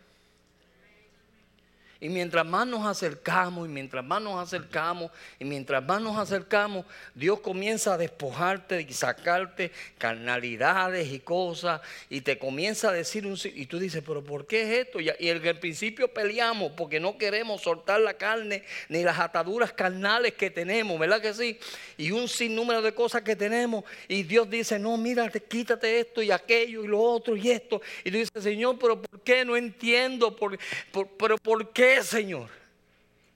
[2.00, 6.86] Y mientras más nos acercamos y mientras más nos acercamos y mientras más nos acercamos,
[7.12, 13.36] Dios comienza a despojarte y sacarte carnalidades y cosas y te comienza a decir un...
[13.52, 15.00] Y tú dices, pero ¿por qué es esto?
[15.00, 20.50] Y, en principio peleamos porque no queremos soltar la carne ni las ataduras carnales que
[20.50, 21.58] tenemos, ¿verdad que sí?
[21.96, 26.30] Y un sinnúmero de cosas que tenemos y Dios dice, no, mírate, quítate esto y
[26.30, 27.82] aquello y lo otro y esto.
[28.04, 29.44] Y tú dices, Señor, pero ¿por qué?
[29.44, 30.56] No entiendo, por,
[31.18, 31.87] pero ¿por qué?
[32.02, 32.50] Señor?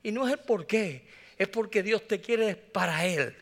[0.02, 1.02] Y no es el por qué,
[1.38, 3.34] es porque Dios te quiere para Él.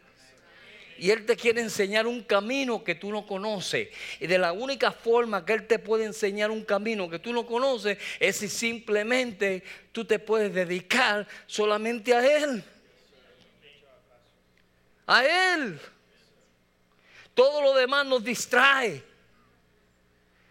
[0.98, 3.88] Y Él te quiere enseñar un camino que tú no conoces.
[4.20, 7.46] Y de la única forma que Él te puede enseñar un camino que tú no
[7.46, 12.62] conoces es si simplemente tú te puedes dedicar solamente a Él.
[15.06, 15.80] A Él.
[17.32, 19.09] Todo lo demás nos distrae.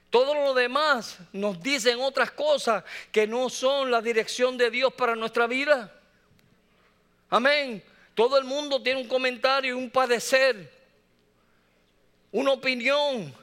[0.10, 5.15] Todo lo demás nos dicen otras cosas que no son la dirección de Dios para
[5.15, 5.93] nuestra vida.
[7.30, 7.84] Amén.
[8.15, 10.72] Todo el mundo tiene un comentario, un padecer,
[12.32, 13.34] una opinión,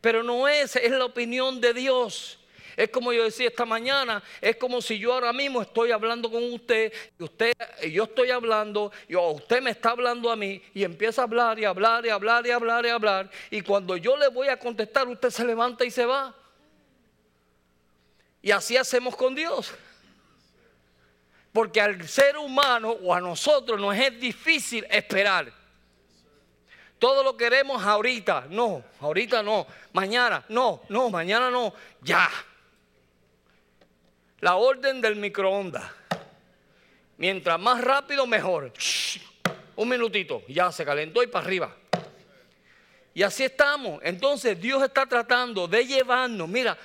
[0.00, 2.37] pero no es, es la opinión de Dios.
[2.78, 6.44] Es como yo decía esta mañana, es como si yo ahora mismo estoy hablando con
[6.52, 7.52] usted, y usted,
[7.90, 11.64] yo estoy hablando, y usted me está hablando a mí, y empieza a hablar y
[11.64, 15.30] hablar y hablar y hablar y hablar, y cuando yo le voy a contestar, usted
[15.30, 16.32] se levanta y se va.
[18.40, 19.74] Y así hacemos con Dios.
[21.52, 25.52] Porque al ser humano o a nosotros nos es difícil esperar.
[27.00, 32.30] Todo lo queremos ahorita, no, ahorita no, mañana, no, no, mañana no, ya.
[34.40, 35.84] La orden del microondas.
[37.16, 38.72] Mientras más rápido, mejor.
[39.76, 41.76] un minutito, ya se calentó y para arriba.
[43.14, 44.00] Y así estamos.
[44.04, 46.48] Entonces Dios está tratando de llevarnos.
[46.48, 46.78] Mira,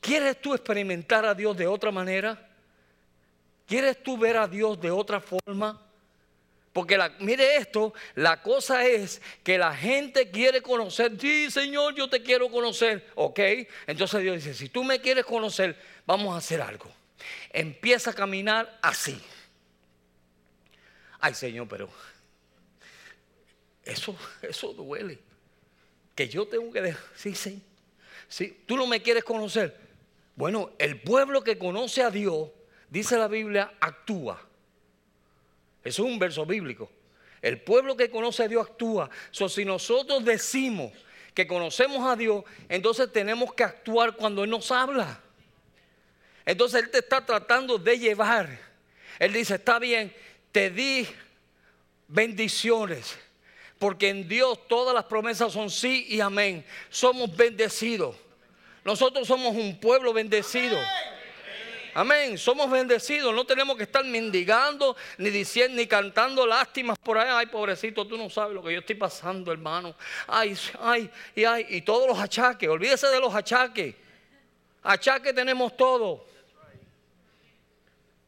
[0.00, 2.48] ¿quieres tú experimentar a Dios de otra manera?
[3.66, 5.80] ¿Quieres tú ver a Dios de otra forma?
[6.72, 12.22] Porque mire esto, la cosa es que la gente quiere conocer, sí Señor, yo te
[12.22, 13.40] quiero conocer, ¿ok?
[13.88, 16.88] Entonces Dios dice, si tú me quieres conocer, vamos a hacer algo.
[17.52, 19.20] Empieza a caminar así.
[21.18, 21.90] Ay Señor, pero
[23.84, 25.18] eso, eso duele.
[26.14, 27.60] Que yo tengo que dejar, sí, sí.
[28.28, 29.76] Sí, tú no me quieres conocer.
[30.36, 32.48] Bueno, el pueblo que conoce a Dios,
[32.88, 34.40] dice la Biblia, actúa.
[35.84, 36.90] Eso es un verso bíblico.
[37.42, 39.08] El pueblo que conoce a Dios actúa.
[39.30, 40.92] So, si nosotros decimos
[41.34, 45.20] que conocemos a Dios, entonces tenemos que actuar cuando Él nos habla.
[46.44, 48.58] Entonces Él te está tratando de llevar.
[49.18, 50.14] Él dice, está bien,
[50.52, 51.06] te di
[52.08, 53.18] bendiciones.
[53.78, 56.64] Porque en Dios todas las promesas son sí y amén.
[56.90, 58.14] Somos bendecidos.
[58.84, 60.76] Nosotros somos un pueblo bendecido.
[60.76, 61.09] Amén.
[62.36, 63.34] Somos bendecidos.
[63.34, 67.28] No tenemos que estar mendigando, ni diciendo, ni cantando lástimas por ahí.
[67.30, 69.94] Ay, pobrecito, tú no sabes lo que yo estoy pasando, hermano.
[70.26, 71.66] Ay, ay, y ay.
[71.68, 72.68] Y todos los achaques.
[72.68, 73.94] Olvídese de los achaques.
[74.82, 76.24] Achaques tenemos todo.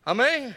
[0.05, 0.57] Amén.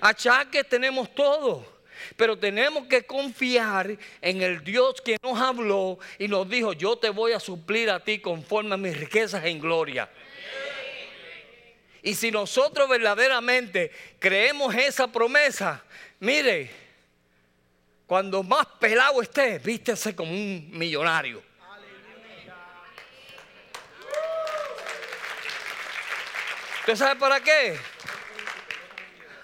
[0.00, 1.76] Achaques tenemos todo.
[2.16, 7.08] Pero tenemos que confiar en el Dios que nos habló y nos dijo, yo te
[7.08, 10.08] voy a suplir a ti conforme a mis riquezas en gloria.
[12.06, 13.90] Y si nosotros verdaderamente
[14.20, 15.82] creemos esa promesa,
[16.20, 16.70] mire,
[18.06, 21.42] cuando más pelado esté, vístese como un millonario.
[26.78, 27.76] ¿Usted sabe para qué?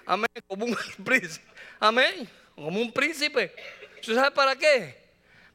[0.05, 1.45] Amén, como un príncipe.
[1.81, 3.53] Amén, como un príncipe.
[3.99, 5.03] ¿Usted sabe para qué?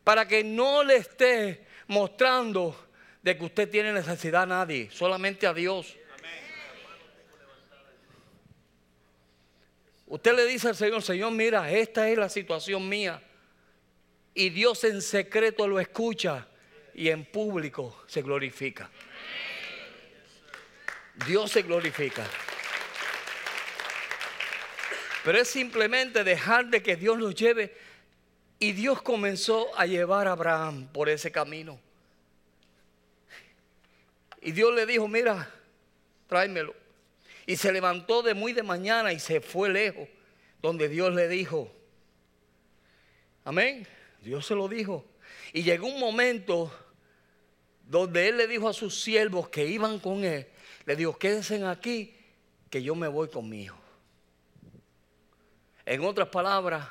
[0.04, 2.90] Para que no le esté mostrando
[3.22, 5.97] de que usted tiene necesidad a nadie, solamente a Dios.
[10.08, 13.22] Usted le dice al Señor, Señor, mira, esta es la situación mía.
[14.34, 16.48] Y Dios en secreto lo escucha
[16.94, 18.90] y en público se glorifica.
[21.26, 22.24] Dios se glorifica.
[25.24, 27.76] Pero es simplemente dejar de que Dios nos lleve.
[28.58, 31.78] Y Dios comenzó a llevar a Abraham por ese camino.
[34.40, 35.52] Y Dios le dijo, mira,
[36.28, 36.87] tráemelo.
[37.48, 40.06] Y se levantó de muy de mañana y se fue lejos,
[40.60, 41.72] donde Dios le dijo.
[43.42, 43.88] Amén.
[44.20, 45.06] Dios se lo dijo.
[45.54, 46.70] Y llegó un momento
[47.86, 50.46] donde él le dijo a sus siervos que iban con él,
[50.84, 52.14] le dijo, quédense aquí,
[52.68, 53.78] que yo me voy con mi hijo.
[55.86, 56.86] En otras palabras,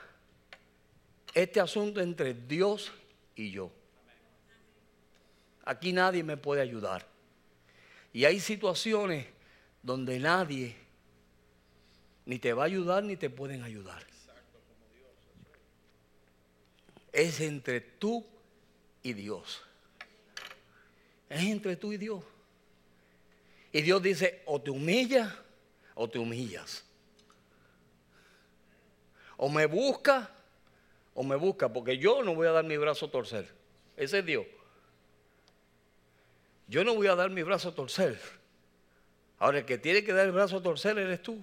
[1.36, 2.92] este asunto entre Dios
[3.36, 3.72] y yo.
[5.66, 7.06] Aquí nadie me puede ayudar.
[8.12, 9.37] Y hay situaciones
[9.88, 10.76] donde nadie
[12.26, 14.04] ni te va a ayudar ni te pueden ayudar.
[17.14, 18.26] Es entre tú
[19.02, 19.62] y Dios.
[21.30, 22.22] Es entre tú y Dios.
[23.72, 25.34] Y Dios dice, o te humillas
[25.96, 26.84] o te humillas.
[29.38, 30.30] O me busca
[31.14, 33.50] o me busca, porque yo no voy a dar mi brazo a torcer.
[33.96, 34.46] Ese es Dios.
[36.68, 38.20] Yo no voy a dar mi brazo a torcer.
[39.40, 41.42] Ahora, el que tiene que dar el brazo a torcer eres tú.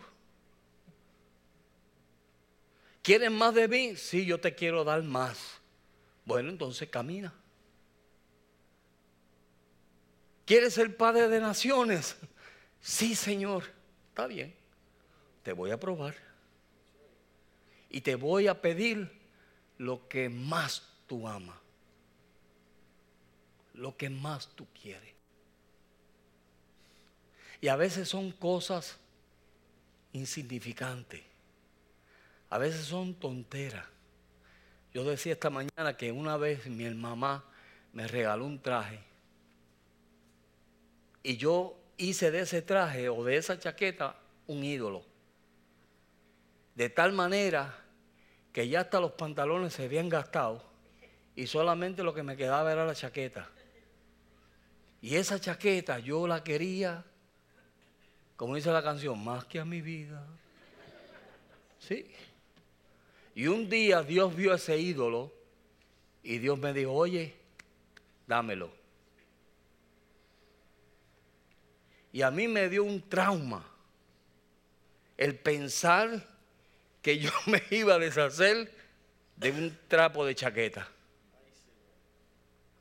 [3.02, 3.96] ¿Quieres más de mí?
[3.96, 5.60] Sí, yo te quiero dar más.
[6.24, 7.32] Bueno, entonces camina.
[10.46, 12.16] ¿Quieres ser padre de naciones?
[12.80, 13.64] Sí, Señor.
[14.08, 14.54] Está bien.
[15.42, 16.14] Te voy a probar.
[17.90, 19.10] Y te voy a pedir
[19.78, 21.58] lo que más tú amas.
[23.74, 25.13] Lo que más tú quieres.
[27.60, 28.98] Y a veces son cosas
[30.12, 31.22] insignificantes.
[32.50, 33.86] A veces son tonteras.
[34.92, 37.44] Yo decía esta mañana que una vez mi mamá
[37.92, 39.00] me regaló un traje.
[41.22, 45.04] Y yo hice de ese traje o de esa chaqueta un ídolo.
[46.74, 47.76] De tal manera
[48.52, 50.62] que ya hasta los pantalones se habían gastado
[51.34, 53.48] y solamente lo que me quedaba era la chaqueta.
[55.00, 57.04] Y esa chaqueta yo la quería
[58.36, 60.26] como dice la canción, más que a mi vida.
[61.78, 62.10] Sí.
[63.34, 65.32] Y un día Dios vio ese ídolo
[66.22, 67.34] y Dios me dijo, oye,
[68.26, 68.70] dámelo.
[72.12, 73.64] Y a mí me dio un trauma
[75.16, 76.26] el pensar
[77.02, 78.72] que yo me iba a deshacer
[79.36, 80.88] de un trapo de chaqueta.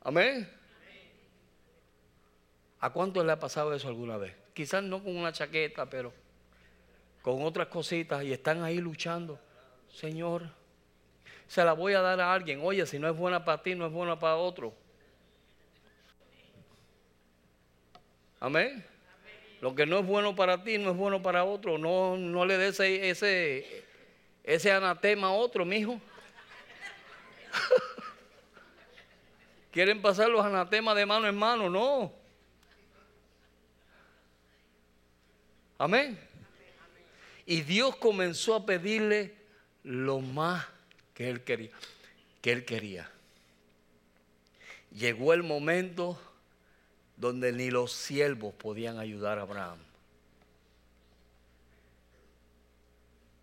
[0.02, 0.48] Amén.
[2.80, 4.43] ¿A cuánto le ha pasado eso alguna vez?
[4.54, 6.12] Quizás no con una chaqueta, pero
[7.20, 9.38] con otras cositas y están ahí luchando.
[9.92, 10.48] Señor,
[11.46, 12.60] se la voy a dar a alguien.
[12.62, 14.72] Oye, si no es buena para ti, no es buena para otro.
[18.40, 18.84] Amén.
[19.60, 21.78] Lo que no es bueno para ti, no es bueno para otro.
[21.78, 23.84] No, no le des ese, ese,
[24.42, 25.98] ese anatema a otro, mijo.
[29.70, 31.70] ¿Quieren pasar los anatemas de mano en mano?
[31.70, 32.23] No.
[35.84, 36.18] Amén.
[37.44, 39.34] Y Dios comenzó a pedirle
[39.82, 40.64] lo más
[41.12, 41.72] que él quería,
[42.40, 43.10] que él quería.
[44.92, 46.18] Llegó el momento
[47.18, 49.76] donde ni los siervos podían ayudar a Abraham.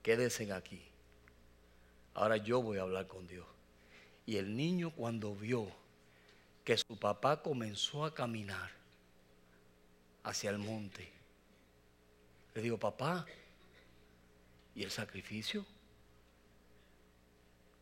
[0.02, 0.82] Quédense aquí.
[2.16, 3.46] Ahora yo voy a hablar con Dios.
[4.26, 5.68] Y el niño cuando vio
[6.66, 8.72] que su papá comenzó a caminar
[10.24, 11.21] hacia el monte,
[12.54, 13.26] le dijo, papá,
[14.76, 15.66] ¿y el sacrificio?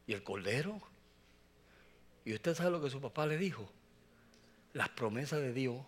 [0.05, 0.81] ¿Y el cordero?
[2.25, 3.69] Y usted sabe lo que su papá le dijo.
[4.73, 5.83] Las promesas de Dios,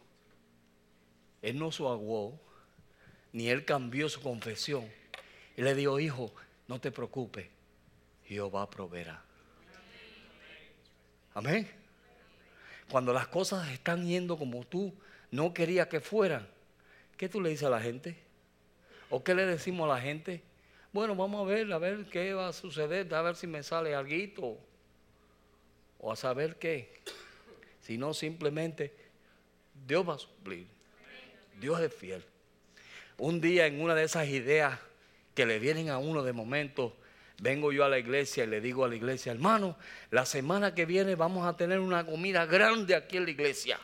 [1.42, 2.40] él no aguó,
[3.32, 4.90] ni él cambió su confesión.
[5.56, 6.34] Y le dijo, hijo,
[6.68, 7.48] no te preocupes,
[8.26, 9.24] Jehová proveerá.
[11.34, 11.70] Amén.
[12.90, 14.94] Cuando las cosas están yendo como tú
[15.30, 16.48] no querías que fueran,
[17.18, 18.31] ¿qué tú le dices a la gente?
[19.12, 20.42] ¿O qué le decimos a la gente?
[20.94, 23.94] Bueno, vamos a ver, a ver qué va a suceder, a ver si me sale
[23.94, 24.58] algo.
[26.00, 26.94] O a saber qué.
[27.82, 28.94] Si no, simplemente
[29.86, 30.66] Dios va a suplir.
[31.60, 32.24] Dios es fiel.
[33.18, 34.80] Un día en una de esas ideas
[35.36, 36.96] que le vienen a uno de momento,
[37.42, 39.78] vengo yo a la iglesia y le digo a la iglesia, hermano,
[40.10, 43.80] la semana que viene vamos a tener una comida grande aquí en la iglesia.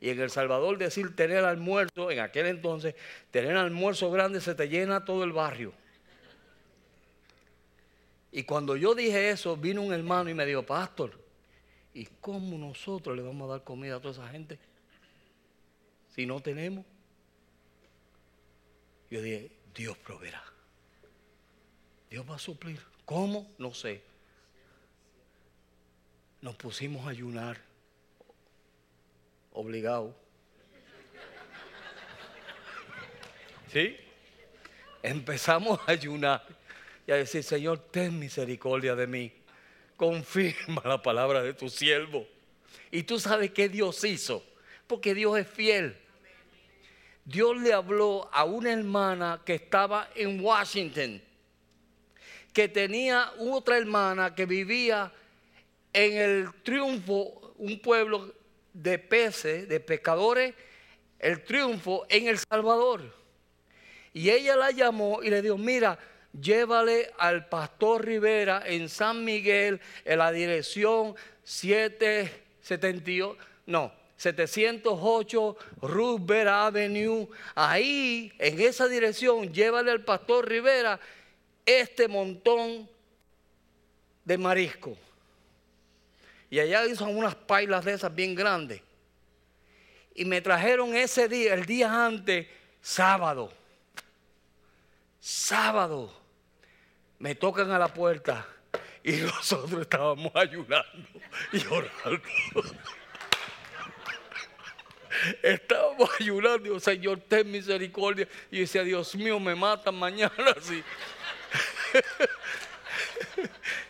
[0.00, 2.94] Y en El Salvador decir tener almuerzo, en aquel entonces,
[3.30, 5.72] tener almuerzo grande se te llena todo el barrio.
[8.30, 11.18] Y cuando yo dije eso, vino un hermano y me dijo, pastor,
[11.94, 14.58] ¿y cómo nosotros le vamos a dar comida a toda esa gente?
[16.14, 16.84] Si no tenemos.
[19.10, 20.42] Yo dije, Dios proveerá.
[22.10, 22.80] Dios va a suplir.
[23.04, 23.50] ¿Cómo?
[23.58, 24.02] No sé.
[26.40, 27.67] Nos pusimos a ayunar.
[29.52, 30.14] Obligado.
[33.72, 33.96] ¿Sí?
[35.02, 36.44] Empezamos a ayunar
[37.06, 39.32] y a decir, Señor, ten misericordia de mí.
[39.96, 42.26] Confirma la palabra de tu siervo.
[42.90, 44.42] Y tú sabes qué Dios hizo,
[44.86, 45.96] porque Dios es fiel.
[47.24, 51.22] Dios le habló a una hermana que estaba en Washington
[52.58, 55.12] que tenía otra hermana que vivía
[55.92, 58.34] en el triunfo, un pueblo
[58.82, 60.54] de peces, de pescadores,
[61.18, 63.12] el triunfo en El Salvador.
[64.12, 65.98] Y ella la llamó y le dijo, mira,
[66.40, 77.28] llévale al pastor Rivera en San Miguel, en la dirección 778, no, 708 Roosevelt Avenue.
[77.54, 81.00] Ahí, en esa dirección, llévale al pastor Rivera
[81.66, 82.88] este montón
[84.24, 84.96] de marisco.
[86.50, 88.82] Y allá hizo unas pailas de esas bien grandes.
[90.14, 92.46] Y me trajeron ese día, el día antes,
[92.80, 93.52] sábado.
[95.20, 96.12] Sábado.
[97.18, 98.46] Me tocan a la puerta
[99.02, 101.08] y nosotros estábamos ayunando
[101.52, 102.22] y orando.
[105.42, 108.28] Estábamos ayunando, Señor, ten misericordia.
[108.50, 110.84] Y decía, Dios mío, me matan mañana así.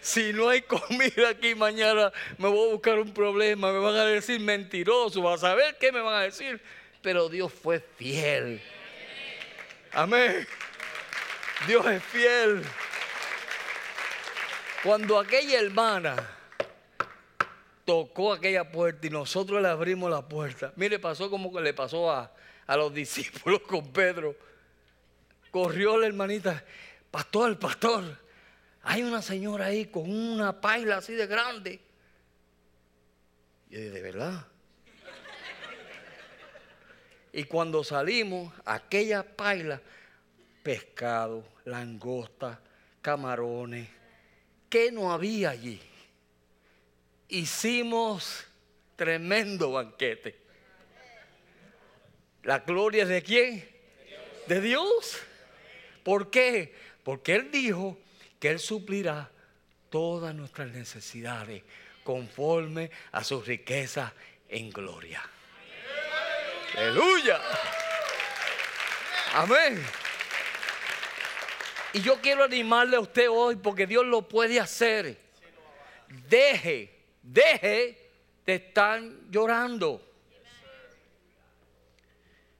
[0.01, 4.05] Si no hay comida aquí mañana, me voy a buscar un problema, me van a
[4.05, 6.61] decir mentiroso, vas a saber qué me van a decir.
[7.03, 8.61] Pero Dios fue fiel.
[9.93, 10.47] Amén.
[11.67, 12.63] Dios es fiel.
[14.83, 16.17] Cuando aquella hermana
[17.85, 22.11] tocó aquella puerta y nosotros le abrimos la puerta, mire, pasó como que le pasó
[22.11, 22.33] a,
[22.67, 24.37] a los discípulos con Pedro.
[25.51, 26.63] Corrió la hermanita,
[27.11, 28.05] pastor, pastor,
[28.91, 31.79] hay una señora ahí con una paila así de grande.
[33.69, 34.47] Y yo dije, ¿de verdad?
[37.35, 39.83] Y cuando salimos, aquella paila,
[40.63, 42.63] pescado, langosta,
[43.03, 43.91] camarones,
[44.71, 45.79] ¿qué no había allí?
[47.29, 48.47] Hicimos
[48.97, 50.35] tremendo banquete.
[52.43, 53.69] ¿La gloria es de quién?
[54.47, 55.19] De Dios.
[56.03, 56.75] ¿Por qué?
[57.05, 57.99] Porque Él dijo
[58.39, 59.31] que Él suplirá
[59.91, 61.63] todas nuestras necesidades
[62.05, 64.13] conforme a sus riquezas
[64.49, 65.23] en gloria.
[66.77, 67.41] Aleluya.
[69.35, 69.85] Amén.
[71.93, 75.19] Y yo quiero animarle a usted hoy porque Dios lo puede hacer.
[76.29, 76.91] deje,
[77.23, 78.11] deje
[78.47, 80.03] de estar llorando.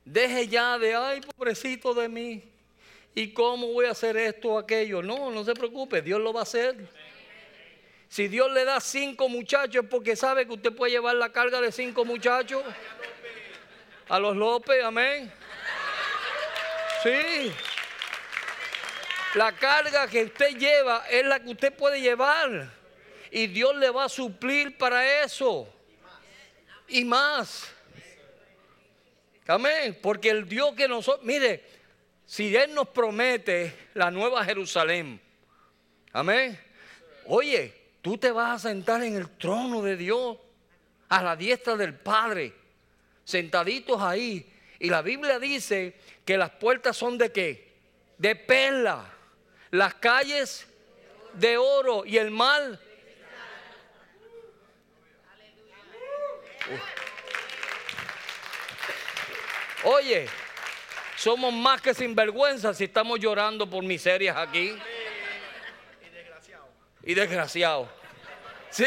[0.05, 2.58] Deje ya de, ay, pobrecito de mí.
[3.19, 5.03] ¿Y cómo voy a hacer esto o aquello?
[5.03, 6.77] No, no se preocupe, Dios lo va a hacer.
[8.09, 11.61] Si Dios le da cinco muchachos es porque sabe que usted puede llevar la carga
[11.61, 12.63] de cinco muchachos.
[14.09, 15.33] A los López, amén.
[17.03, 17.53] Sí.
[19.35, 22.71] La carga que usted lleva es la que usted puede llevar.
[23.33, 25.69] Y Dios le va a suplir para eso.
[26.87, 27.69] Y más.
[29.49, 29.99] Amén.
[30.01, 31.78] Porque el Dios que nosotros, mire,
[32.29, 35.19] si Él nos promete la nueva Jerusalén,
[36.13, 36.61] amén.
[37.25, 40.37] Oye, tú te vas a sentar en el trono de Dios,
[41.09, 42.53] a la diestra del Padre,
[43.25, 44.47] sentaditos ahí.
[44.79, 47.73] Y la Biblia dice que las puertas son de qué?
[48.19, 49.11] De perla.
[49.71, 50.67] Las calles
[51.33, 52.79] de oro y el mal.
[59.85, 60.29] Oye,
[61.19, 64.77] somos más que sinvergüenza si estamos llorando por miserias aquí.
[66.01, 66.69] Y desgraciado.
[67.03, 67.89] Y desgraciado.
[68.71, 68.85] Sí.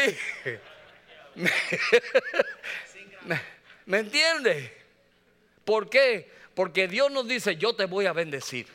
[3.24, 3.40] ¿Me,
[3.84, 4.70] ¿Me entiendes?
[5.64, 6.30] ¿Por qué?
[6.54, 8.66] Porque Dios nos dice, yo te voy a bendecir.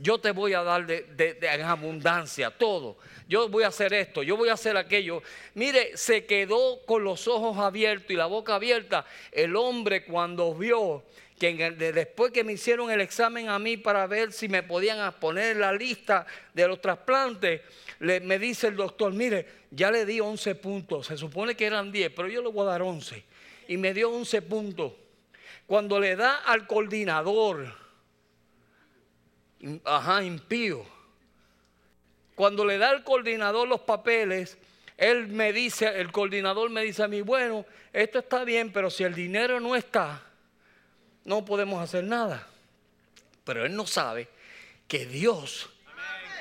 [0.00, 2.98] Yo te voy a dar de, en abundancia todo.
[3.26, 5.22] Yo voy a hacer esto, yo voy a hacer aquello.
[5.54, 11.02] Mire, se quedó con los ojos abiertos y la boca abierta el hombre cuando vio
[11.38, 15.56] que después que me hicieron el examen a mí para ver si me podían poner
[15.56, 17.62] la lista de los trasplantes,
[18.00, 22.12] me dice el doctor, mire, ya le di 11 puntos, se supone que eran 10,
[22.14, 23.24] pero yo le voy a dar 11.
[23.68, 24.92] Y me dio 11 puntos.
[25.66, 27.74] Cuando le da al coordinador,
[29.84, 30.84] ajá, impío,
[32.34, 34.56] cuando le da al coordinador los papeles,
[34.96, 39.04] él me dice, el coordinador me dice a mí, bueno, esto está bien, pero si
[39.04, 40.27] el dinero no está,
[41.28, 42.48] no podemos hacer nada.
[43.44, 44.28] Pero él no sabe
[44.88, 45.68] que Dios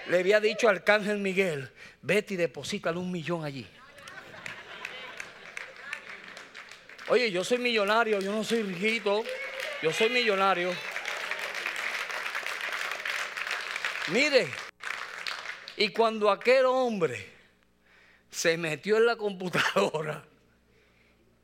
[0.08, 1.70] le había dicho al arcángel Miguel,
[2.02, 3.68] vete y deposítale un millón allí.
[7.10, 9.24] Oye, yo soy millonario, yo no soy riquito,
[9.82, 10.74] yo soy millonario.
[14.08, 14.48] Mire,
[15.76, 17.30] y cuando aquel hombre
[18.32, 20.24] se metió en la computadora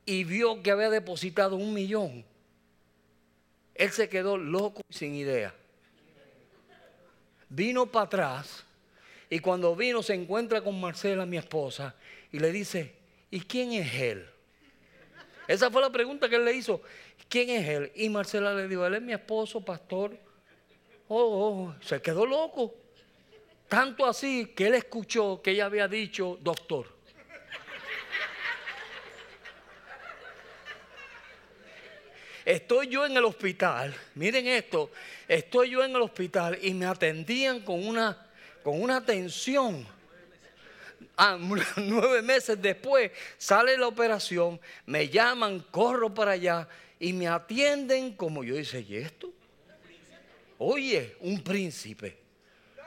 [0.06, 2.26] y vio que había depositado un millón,
[3.76, 5.53] él se quedó loco y sin idea.
[7.49, 8.65] Vino para atrás
[9.30, 11.95] y cuando vino se encuentra con Marcela, mi esposa,
[12.32, 12.93] y le dice,
[13.32, 14.30] ¿y quién es él?
[15.47, 16.82] Esa fue la pregunta que él le hizo.
[17.28, 17.91] ¿Quién es él?
[17.95, 20.15] Y Marcela le dijo, él es mi esposo, pastor.
[21.07, 22.76] Oh, oh, se quedó loco.
[23.67, 26.93] Tanto así que él escuchó que ella había dicho, doctor.
[32.46, 34.91] Estoy yo en el hospital, miren esto,
[35.30, 38.28] estoy yo en el hospital y me atendían con una,
[38.62, 39.88] con una atención.
[41.16, 41.38] Ah,
[41.78, 46.68] nueve meses después sale la operación, me llaman, corro para allá
[47.00, 49.32] y me atienden como yo dice, ¿y esto?
[50.58, 52.18] Oye, un príncipe.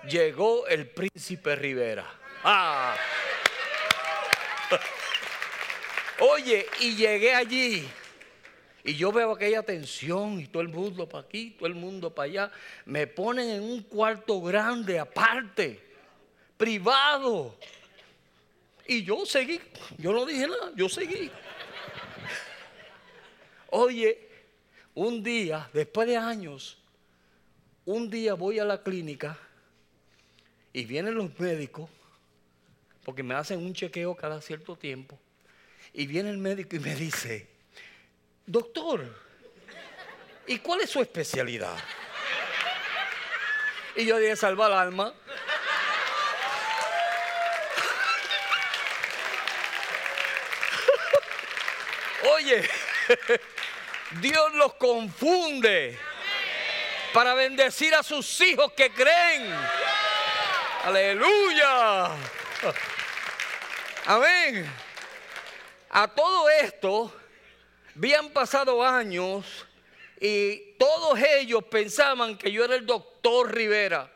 [0.09, 2.07] Llegó el príncipe Rivera.
[2.45, 2.95] Ah.
[6.21, 7.89] Oye, y llegué allí
[8.87, 12.30] y yo veo aquella tensión y todo el mundo para aquí, todo el mundo para
[12.30, 12.53] allá.
[12.84, 15.82] Me ponen en un cuarto grande, aparte,
[16.57, 17.59] privado.
[18.87, 19.61] Y yo seguí,
[19.99, 21.28] yo no dije nada, yo seguí.
[23.70, 24.28] Oye,
[24.95, 26.78] un día, después de años,
[27.84, 29.37] un día voy a la clínica
[30.72, 31.91] y vienen los médicos,
[33.05, 35.18] porque me hacen un chequeo cada cierto tiempo,
[35.93, 37.56] y viene el médico y me dice,
[38.47, 39.05] doctor,
[40.47, 41.77] ¿y cuál es su especialidad?
[43.97, 45.13] Y yo dije, salvar el alma.
[52.35, 52.69] Oye,
[54.21, 55.99] Dios los confunde
[57.13, 59.55] para bendecir a sus hijos que creen.
[60.85, 62.07] Aleluya.
[64.07, 64.71] Amén.
[65.91, 67.13] A todo esto,
[67.97, 69.45] habían pasado años
[70.21, 74.11] y todos ellos pensaban que yo era el doctor Rivera.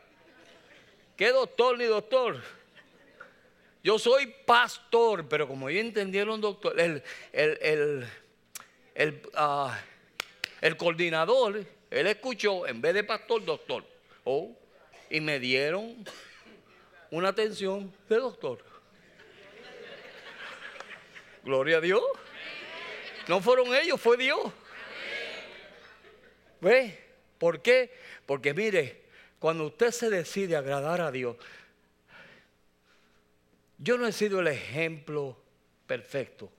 [1.17, 2.41] ¿Qué doctor ni doctor?
[3.83, 8.07] Yo soy pastor, pero como ellos entendieron doctor, el, el,
[8.93, 9.79] el, ah,
[10.77, 13.83] coordinador, él escuchó, en vez de pastor, doctor.
[14.23, 14.55] Oh,
[15.09, 16.05] y me dieron
[17.09, 18.63] una atención de doctor.
[21.43, 22.03] Gloria a Dios.
[23.27, 24.39] No fueron ellos, fue Dios.
[26.59, 26.99] ¿Ve?
[27.37, 27.91] ¿Por qué?
[28.25, 29.01] Porque mire,
[29.39, 31.35] cuando usted se decide agradar a Dios,
[33.79, 35.37] yo no he sido el ejemplo
[35.87, 36.51] perfecto.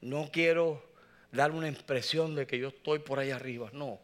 [0.00, 0.84] No quiero
[1.32, 3.98] dar una impresión de que yo estoy por ahí arriba, no.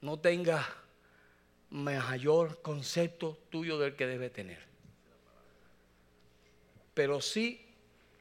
[0.00, 0.66] No tenga
[1.70, 4.58] mayor concepto tuyo del que debe tener.
[6.94, 7.67] Pero sí,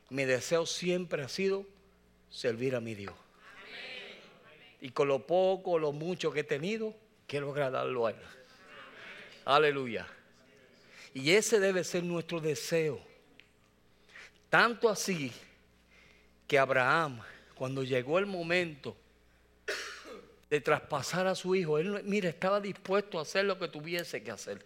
[0.10, 1.66] mi deseo siempre ha sido
[2.30, 3.16] servir a mi Dios.
[4.80, 6.96] Y con lo poco o lo mucho que he tenido,
[7.26, 8.18] quiero agradarlo a Él.
[9.46, 10.08] Aleluya.
[11.14, 13.00] Y ese debe ser nuestro deseo.
[14.50, 15.32] Tanto así
[16.48, 17.20] que Abraham,
[17.56, 18.96] cuando llegó el momento
[20.50, 24.32] de traspasar a su hijo, él, mira, estaba dispuesto a hacer lo que tuviese que
[24.32, 24.66] hacer.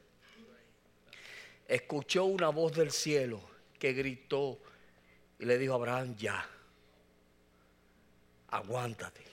[1.68, 3.42] Escuchó una voz del cielo
[3.80, 4.60] que gritó
[5.42, 6.48] y le dijo a Abraham, ya,
[8.50, 9.24] aguántate.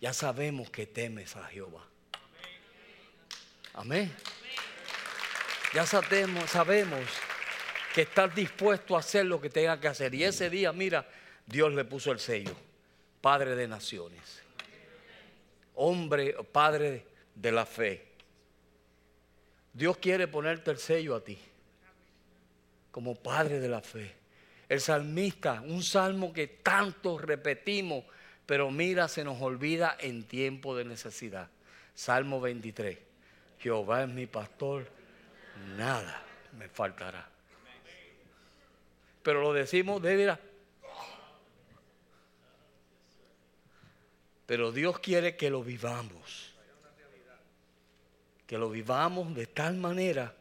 [0.00, 1.84] Ya sabemos que temes a Jehová.
[3.74, 4.10] Amén.
[5.74, 7.00] Ya sabemos, sabemos
[7.94, 10.14] que estás dispuesto a hacer lo que tenga que hacer.
[10.14, 11.06] Y ese día, mira,
[11.46, 12.56] Dios le puso el sello.
[13.20, 14.42] Padre de naciones.
[15.74, 18.08] Hombre, padre de la fe.
[19.74, 21.38] Dios quiere ponerte el sello a ti.
[22.90, 24.21] Como padre de la fe.
[24.72, 28.06] El salmista, un salmo que tanto repetimos,
[28.46, 31.50] pero mira, se nos olvida en tiempo de necesidad.
[31.94, 32.96] Salmo 23.
[33.58, 34.86] Jehová es mi pastor
[35.76, 36.22] nada
[36.56, 37.28] me faltará.
[39.22, 40.38] Pero lo decimos de.
[44.46, 46.54] Pero Dios quiere que lo vivamos.
[48.46, 50.34] Que lo vivamos de tal manera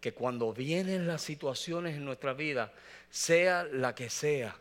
[0.00, 2.72] que cuando vienen las situaciones en nuestra vida,
[3.10, 4.56] sea la que sea.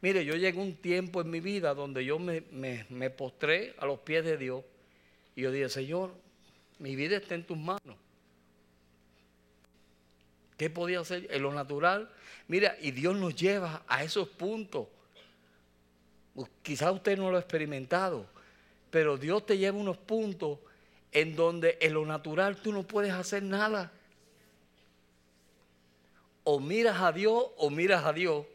[0.00, 4.00] Mire, yo llegué un tiempo en mi vida donde yo me, me postré a los
[4.00, 4.64] pies de Dios
[5.34, 6.14] y yo dije, Señor,
[6.78, 7.96] mi vida está en tus manos.
[10.56, 12.10] ¿Qué podía hacer en lo natural?
[12.48, 14.88] Mira, y Dios nos lleva a esos puntos.
[16.62, 18.26] Quizás usted no lo ha experimentado,
[18.90, 20.58] pero Dios te lleva a unos puntos
[21.12, 23.92] en donde en lo natural tú no puedes hacer nada.
[26.48, 28.46] O miras a Dios o miras a Dios,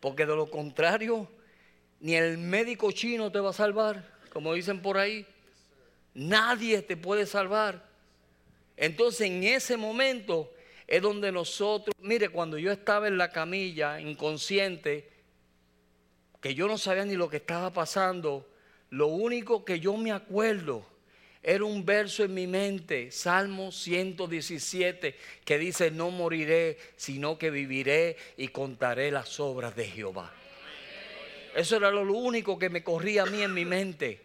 [0.00, 1.28] porque de lo contrario,
[2.00, 4.02] ni el médico chino te va a salvar,
[4.32, 5.26] como dicen por ahí.
[6.14, 7.86] Nadie te puede salvar.
[8.78, 10.50] Entonces en ese momento
[10.86, 15.10] es donde nosotros, mire, cuando yo estaba en la camilla inconsciente,
[16.40, 18.48] que yo no sabía ni lo que estaba pasando,
[18.88, 20.86] lo único que yo me acuerdo
[21.48, 25.14] era un verso en mi mente, Salmo 117,
[25.46, 30.30] que dice, no moriré, sino que viviré y contaré las obras de Jehová.
[31.56, 34.20] Eso era lo único que me corría a mí en mi mente.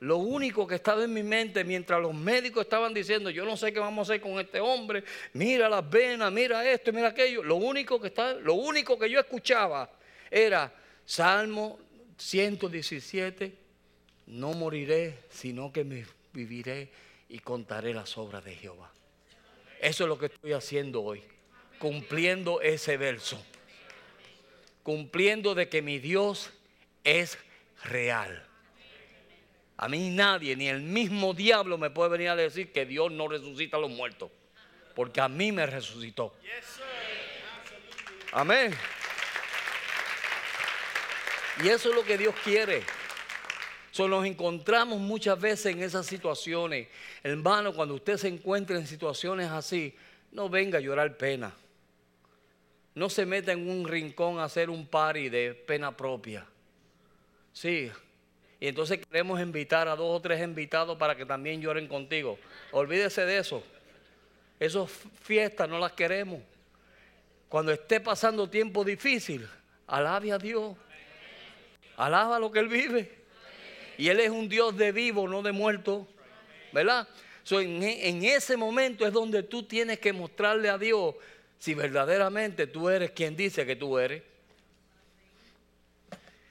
[0.00, 3.70] Lo único que estaba en mi mente mientras los médicos estaban diciendo, yo no sé
[3.70, 5.04] qué vamos a hacer con este hombre,
[5.34, 7.42] mira las venas, mira esto, mira aquello.
[7.42, 9.90] Lo único que está, lo único que yo escuchaba
[10.30, 10.72] era
[11.04, 11.78] Salmo
[12.16, 13.52] 117,
[14.28, 16.90] no moriré, sino que me viviré
[17.28, 18.90] y contaré las obras de Jehová.
[19.80, 21.22] Eso es lo que estoy haciendo hoy,
[21.78, 23.44] cumpliendo ese verso,
[24.82, 26.50] cumpliendo de que mi Dios
[27.04, 27.38] es
[27.84, 28.46] real.
[29.76, 33.26] A mí nadie, ni el mismo diablo me puede venir a decir que Dios no
[33.26, 34.30] resucita a los muertos.
[34.94, 36.36] Porque a mí me resucitó.
[38.32, 38.72] Amén.
[41.62, 42.82] Y eso es lo que Dios quiere.
[43.92, 46.88] So, nos encontramos muchas veces en esas situaciones.
[47.22, 49.94] Hermano, cuando usted se encuentra en situaciones así,
[50.32, 51.52] no venga a llorar pena.
[52.94, 56.46] No se meta en un rincón a hacer un party de pena propia.
[57.52, 57.92] Sí,
[58.58, 62.38] y entonces queremos invitar a dos o tres invitados para que también lloren contigo.
[62.70, 63.62] Olvídese de eso.
[64.58, 64.90] Esas
[65.20, 66.40] fiestas no las queremos.
[67.50, 69.46] Cuando esté pasando tiempo difícil,
[69.86, 70.76] alabe a Dios.
[71.98, 73.21] Alaba lo que Él vive.
[73.98, 76.06] Y Él es un Dios de vivo, no de muerto.
[76.72, 77.08] ¿Verdad?
[77.50, 81.14] en, en ese momento es donde tú tienes que mostrarle a Dios
[81.58, 84.22] si verdaderamente tú eres quien dice que tú eres.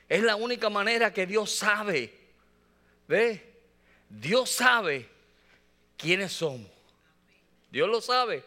[0.07, 2.13] Es la única manera que Dios sabe.
[3.07, 3.41] ¿Ve?
[4.09, 5.07] Dios sabe
[5.97, 6.69] quiénes somos.
[7.71, 8.43] Dios lo sabe.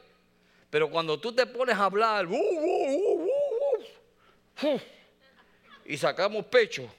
[0.70, 3.28] Pero cuando tú te pones a hablar uh, uh,
[4.62, 4.80] uh,
[5.84, 6.92] y sacamos pecho,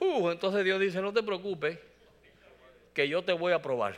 [0.00, 1.78] entonces Dios dice, no te preocupes,
[2.94, 3.96] que yo te voy a probar.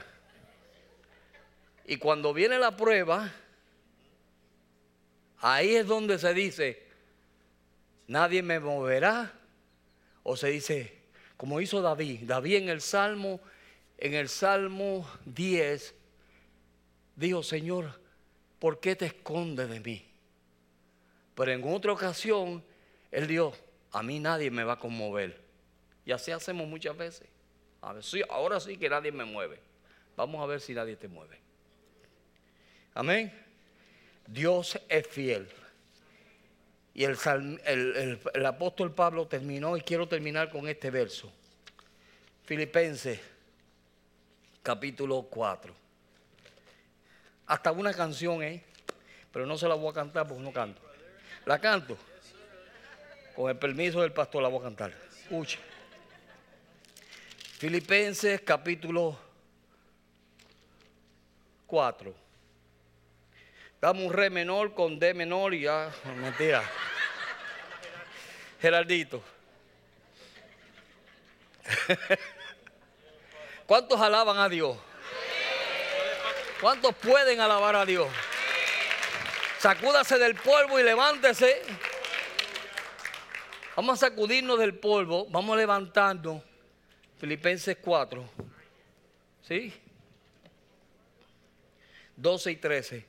[1.87, 3.33] Y cuando viene la prueba,
[5.39, 6.83] ahí es donde se dice,
[8.07, 9.33] nadie me moverá.
[10.25, 11.03] O se dice,
[11.37, 13.41] como hizo David, David en el Salmo,
[13.99, 15.95] en el Salmo 10,
[17.17, 18.01] dijo, Señor,
[18.61, 20.07] ¿por qué te escondes de mí?
[21.35, 22.63] Pero en otra ocasión,
[23.11, 23.55] él dijo,
[23.91, 25.42] a mí nadie me va a conmover.
[26.05, 27.29] Y así hacemos muchas veces.
[27.81, 29.61] Ahora sí que nadie me mueve.
[30.17, 31.41] Vamos a ver si nadie te mueve.
[32.95, 33.33] Amén.
[34.27, 35.49] Dios es fiel.
[36.95, 41.33] Y el, apóstol Pablo terminó, y quiero terminar con este verso.
[42.45, 43.19] Filipenses,
[44.63, 45.75] capítulo 4.
[47.47, 48.63] Hasta una canción, ¿eh?
[49.33, 50.83] Pero no se la voy a cantar porque no canto.
[51.47, 51.97] La canto.
[53.35, 54.93] Con el permiso del pastor la voy a cantar.
[55.23, 55.59] Escucha.
[57.63, 59.17] Filipenses capítulo
[61.69, 62.13] 4.
[63.81, 66.69] Damos un re menor con D menor y ya, mentira.
[68.61, 69.23] Geraldito.
[73.67, 74.77] ¿Cuántos alaban a Dios?
[76.61, 78.09] ¿Cuántos pueden alabar a Dios?
[79.61, 81.63] Sacúdase del polvo y levántese.
[83.77, 86.43] Vamos a sacudirnos del polvo, vamos levantando.
[87.23, 88.25] Filipenses 4.
[89.47, 89.73] ¿Sí?
[92.17, 93.05] 12 y 13.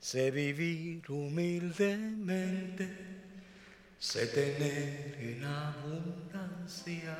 [0.00, 2.88] Sé vivir humildemente,
[4.00, 7.16] sé tener en abundancia.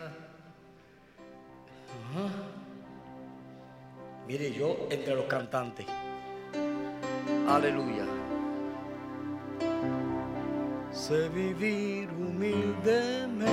[4.26, 5.86] Mire, yo entre los cantantes.
[7.46, 8.17] Aleluya.
[11.08, 13.48] Sé vivir humildemente.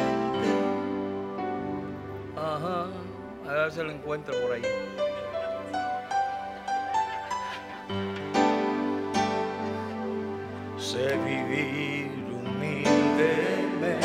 [2.36, 2.88] Ajá.
[3.48, 4.62] A ver si lo encuentro por ahí.
[10.78, 14.02] Sé vivir humildemente.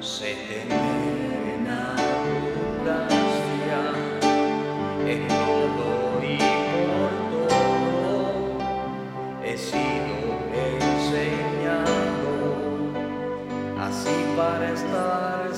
[0.00, 1.05] Sé tener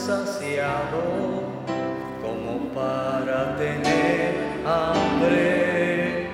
[0.08, 1.02] saciado
[2.22, 4.34] como para tener
[4.64, 6.30] hambre,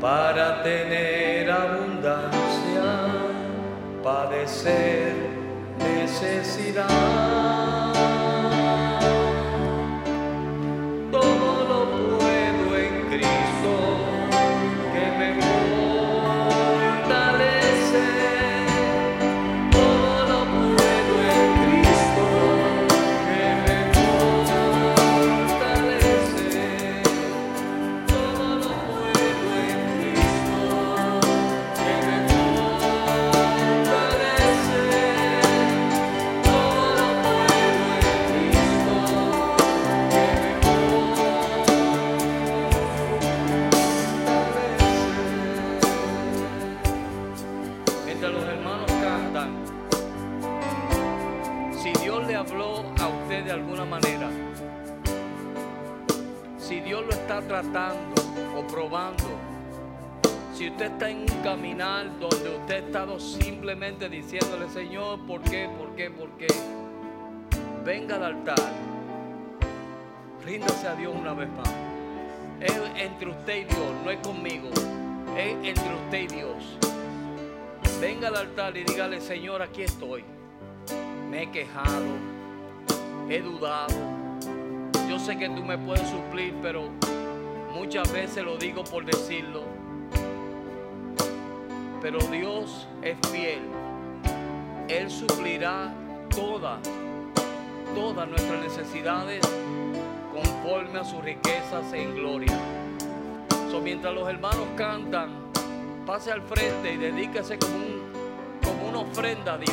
[0.00, 2.86] para tener abundancia,
[4.04, 5.16] padecer
[5.80, 7.55] necesidad.
[60.76, 65.70] Usted está en un caminar donde usted ha estado simplemente diciéndole, Señor, ¿por qué?
[65.78, 66.10] ¿Por qué?
[66.10, 66.48] ¿Por qué?
[67.82, 68.60] Venga al altar,
[70.44, 71.72] ríndase a Dios una vez más.
[72.60, 74.68] Es entre usted y Dios, no es conmigo,
[75.34, 76.78] es entre usted y Dios.
[77.98, 80.24] Venga al altar y dígale, Señor, aquí estoy.
[81.30, 82.04] Me he quejado,
[83.30, 83.94] he dudado.
[85.08, 86.90] Yo sé que tú me puedes suplir, pero
[87.72, 89.75] muchas veces lo digo por decirlo.
[92.00, 93.62] Pero Dios es fiel.
[94.88, 95.92] Él suplirá
[96.34, 96.78] todas,
[97.94, 99.40] todas nuestras necesidades
[100.32, 102.56] conforme a sus riquezas en gloria.
[103.70, 105.30] So, mientras los hermanos cantan,
[106.06, 108.02] pase al frente y dedíquese como, un-
[108.64, 109.72] como una ofrenda a Dios.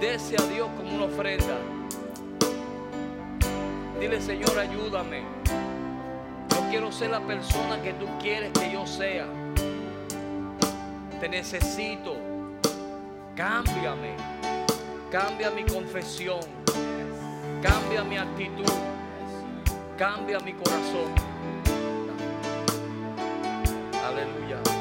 [0.00, 1.56] Dese a Dios como una ofrenda.
[4.00, 5.22] Dile, Señor, ayúdame.
[6.50, 9.26] Yo quiero ser la persona que tú quieres que yo sea.
[11.24, 12.18] Te necesito.
[13.34, 14.14] Cámbiame.
[15.10, 16.40] Cambia mi confesión.
[17.62, 18.70] Cambia mi actitud.
[19.96, 21.14] Cambia mi corazón.
[24.04, 24.73] Aleluya.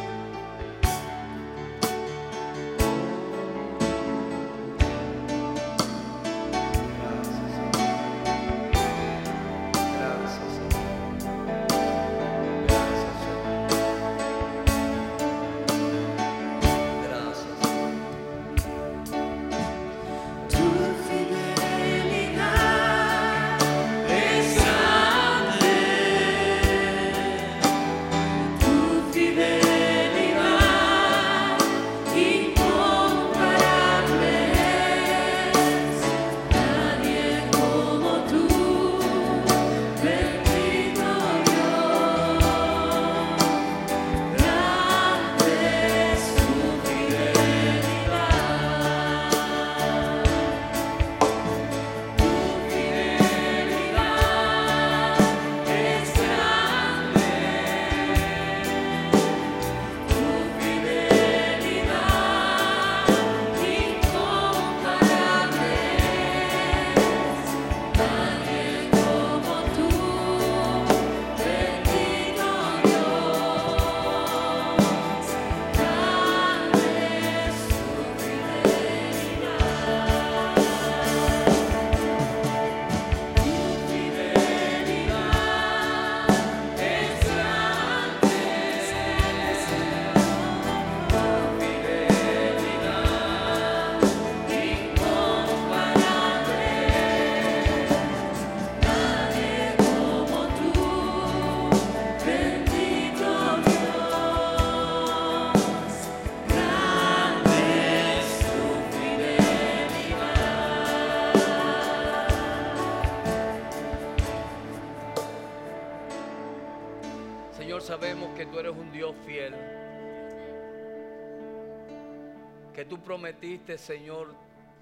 [122.94, 124.36] Tú prometiste, Señor,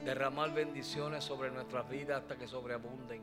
[0.03, 3.21] derramar bendiciones sobre nuestras vidas hasta que sobreabunden.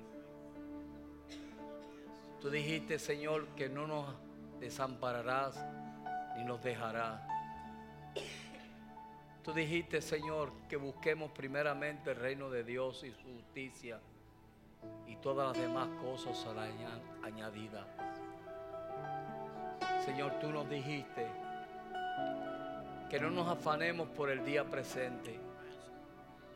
[2.41, 4.07] Tú dijiste, Señor, que no nos
[4.59, 5.63] desampararás
[6.39, 7.21] ni nos dejarás.
[9.45, 14.01] Tú dijiste, Señor, que busquemos primeramente el reino de Dios y su justicia
[15.07, 16.71] y todas las demás cosas serán
[17.23, 17.85] añadidas.
[20.07, 21.27] Señor, tú nos dijiste
[23.09, 25.39] que no nos afanemos por el día presente,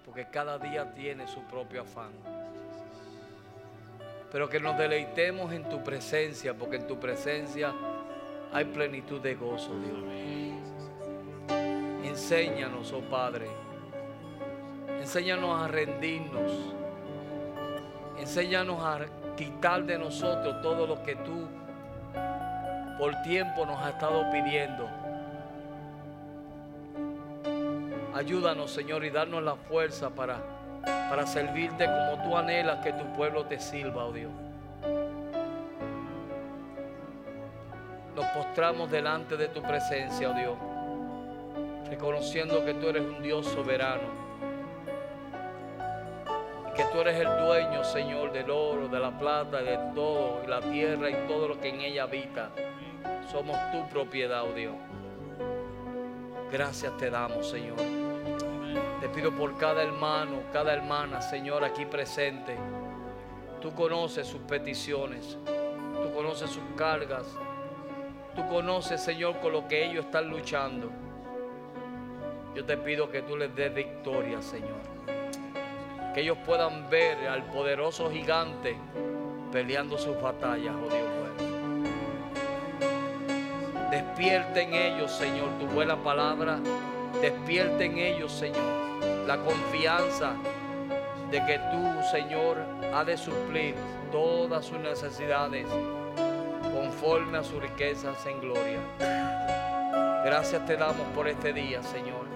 [0.05, 2.11] porque cada día tiene su propio afán.
[4.31, 7.73] Pero que nos deleitemos en tu presencia, porque en tu presencia
[8.53, 9.99] hay plenitud de gozo, Dios.
[12.05, 13.47] Enséñanos, oh Padre.
[15.01, 16.53] Enséñanos a rendirnos.
[18.19, 19.01] Enséñanos a
[19.37, 21.49] quitar de nosotros todo lo que tú
[22.99, 25.02] por tiempo nos has estado pidiendo.
[28.15, 30.37] Ayúdanos, Señor, y darnos la fuerza para,
[30.83, 34.31] para servirte como tú anhelas que tu pueblo te sirva, oh Dios.
[38.15, 40.57] Nos postramos delante de tu presencia, oh Dios,
[41.89, 44.23] reconociendo que tú eres un Dios soberano.
[46.77, 50.61] Que tú eres el dueño, Señor, del oro, de la plata, de todo, y la
[50.61, 52.51] tierra y todo lo que en ella habita.
[53.31, 54.75] Somos tu propiedad, oh Dios.
[56.51, 58.02] Gracias te damos, Señor.
[59.01, 62.57] Te pido por cada hermano, cada hermana, Señor, aquí presente.
[63.61, 65.39] Tú conoces sus peticiones.
[65.45, 67.27] Tú conoces sus cargas.
[68.35, 70.91] Tú conoces, Señor, con lo que ellos están luchando.
[72.55, 74.81] Yo te pido que tú les des victoria, Señor.
[76.15, 78.77] Que ellos puedan ver al poderoso gigante
[79.53, 81.53] peleando sus batallas, oh Dios bueno.
[83.91, 86.59] Despierta en ellos, Señor, tu buena palabra.
[87.23, 88.59] Despierta en ellos, Señor,
[89.29, 90.35] la confianza
[91.31, 92.59] de que tú, Señor,
[92.93, 93.77] has de suplir
[94.11, 95.65] todas sus necesidades
[96.75, 98.81] conforme a sus riquezas en gloria.
[100.25, 102.27] Gracias te damos por este día, Señor.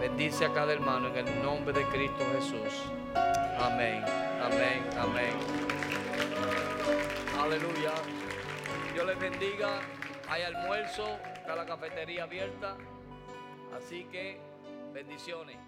[0.00, 2.90] Bendice a cada hermano en el nombre de Cristo Jesús.
[3.14, 4.04] Amén,
[4.42, 5.32] amén, amén.
[7.40, 7.92] Aleluya.
[8.92, 9.78] Dios les bendiga.
[10.28, 11.06] Hay almuerzo,
[11.36, 12.76] está la cafetería abierta.
[13.74, 14.38] Así que
[14.92, 15.65] bendiciones.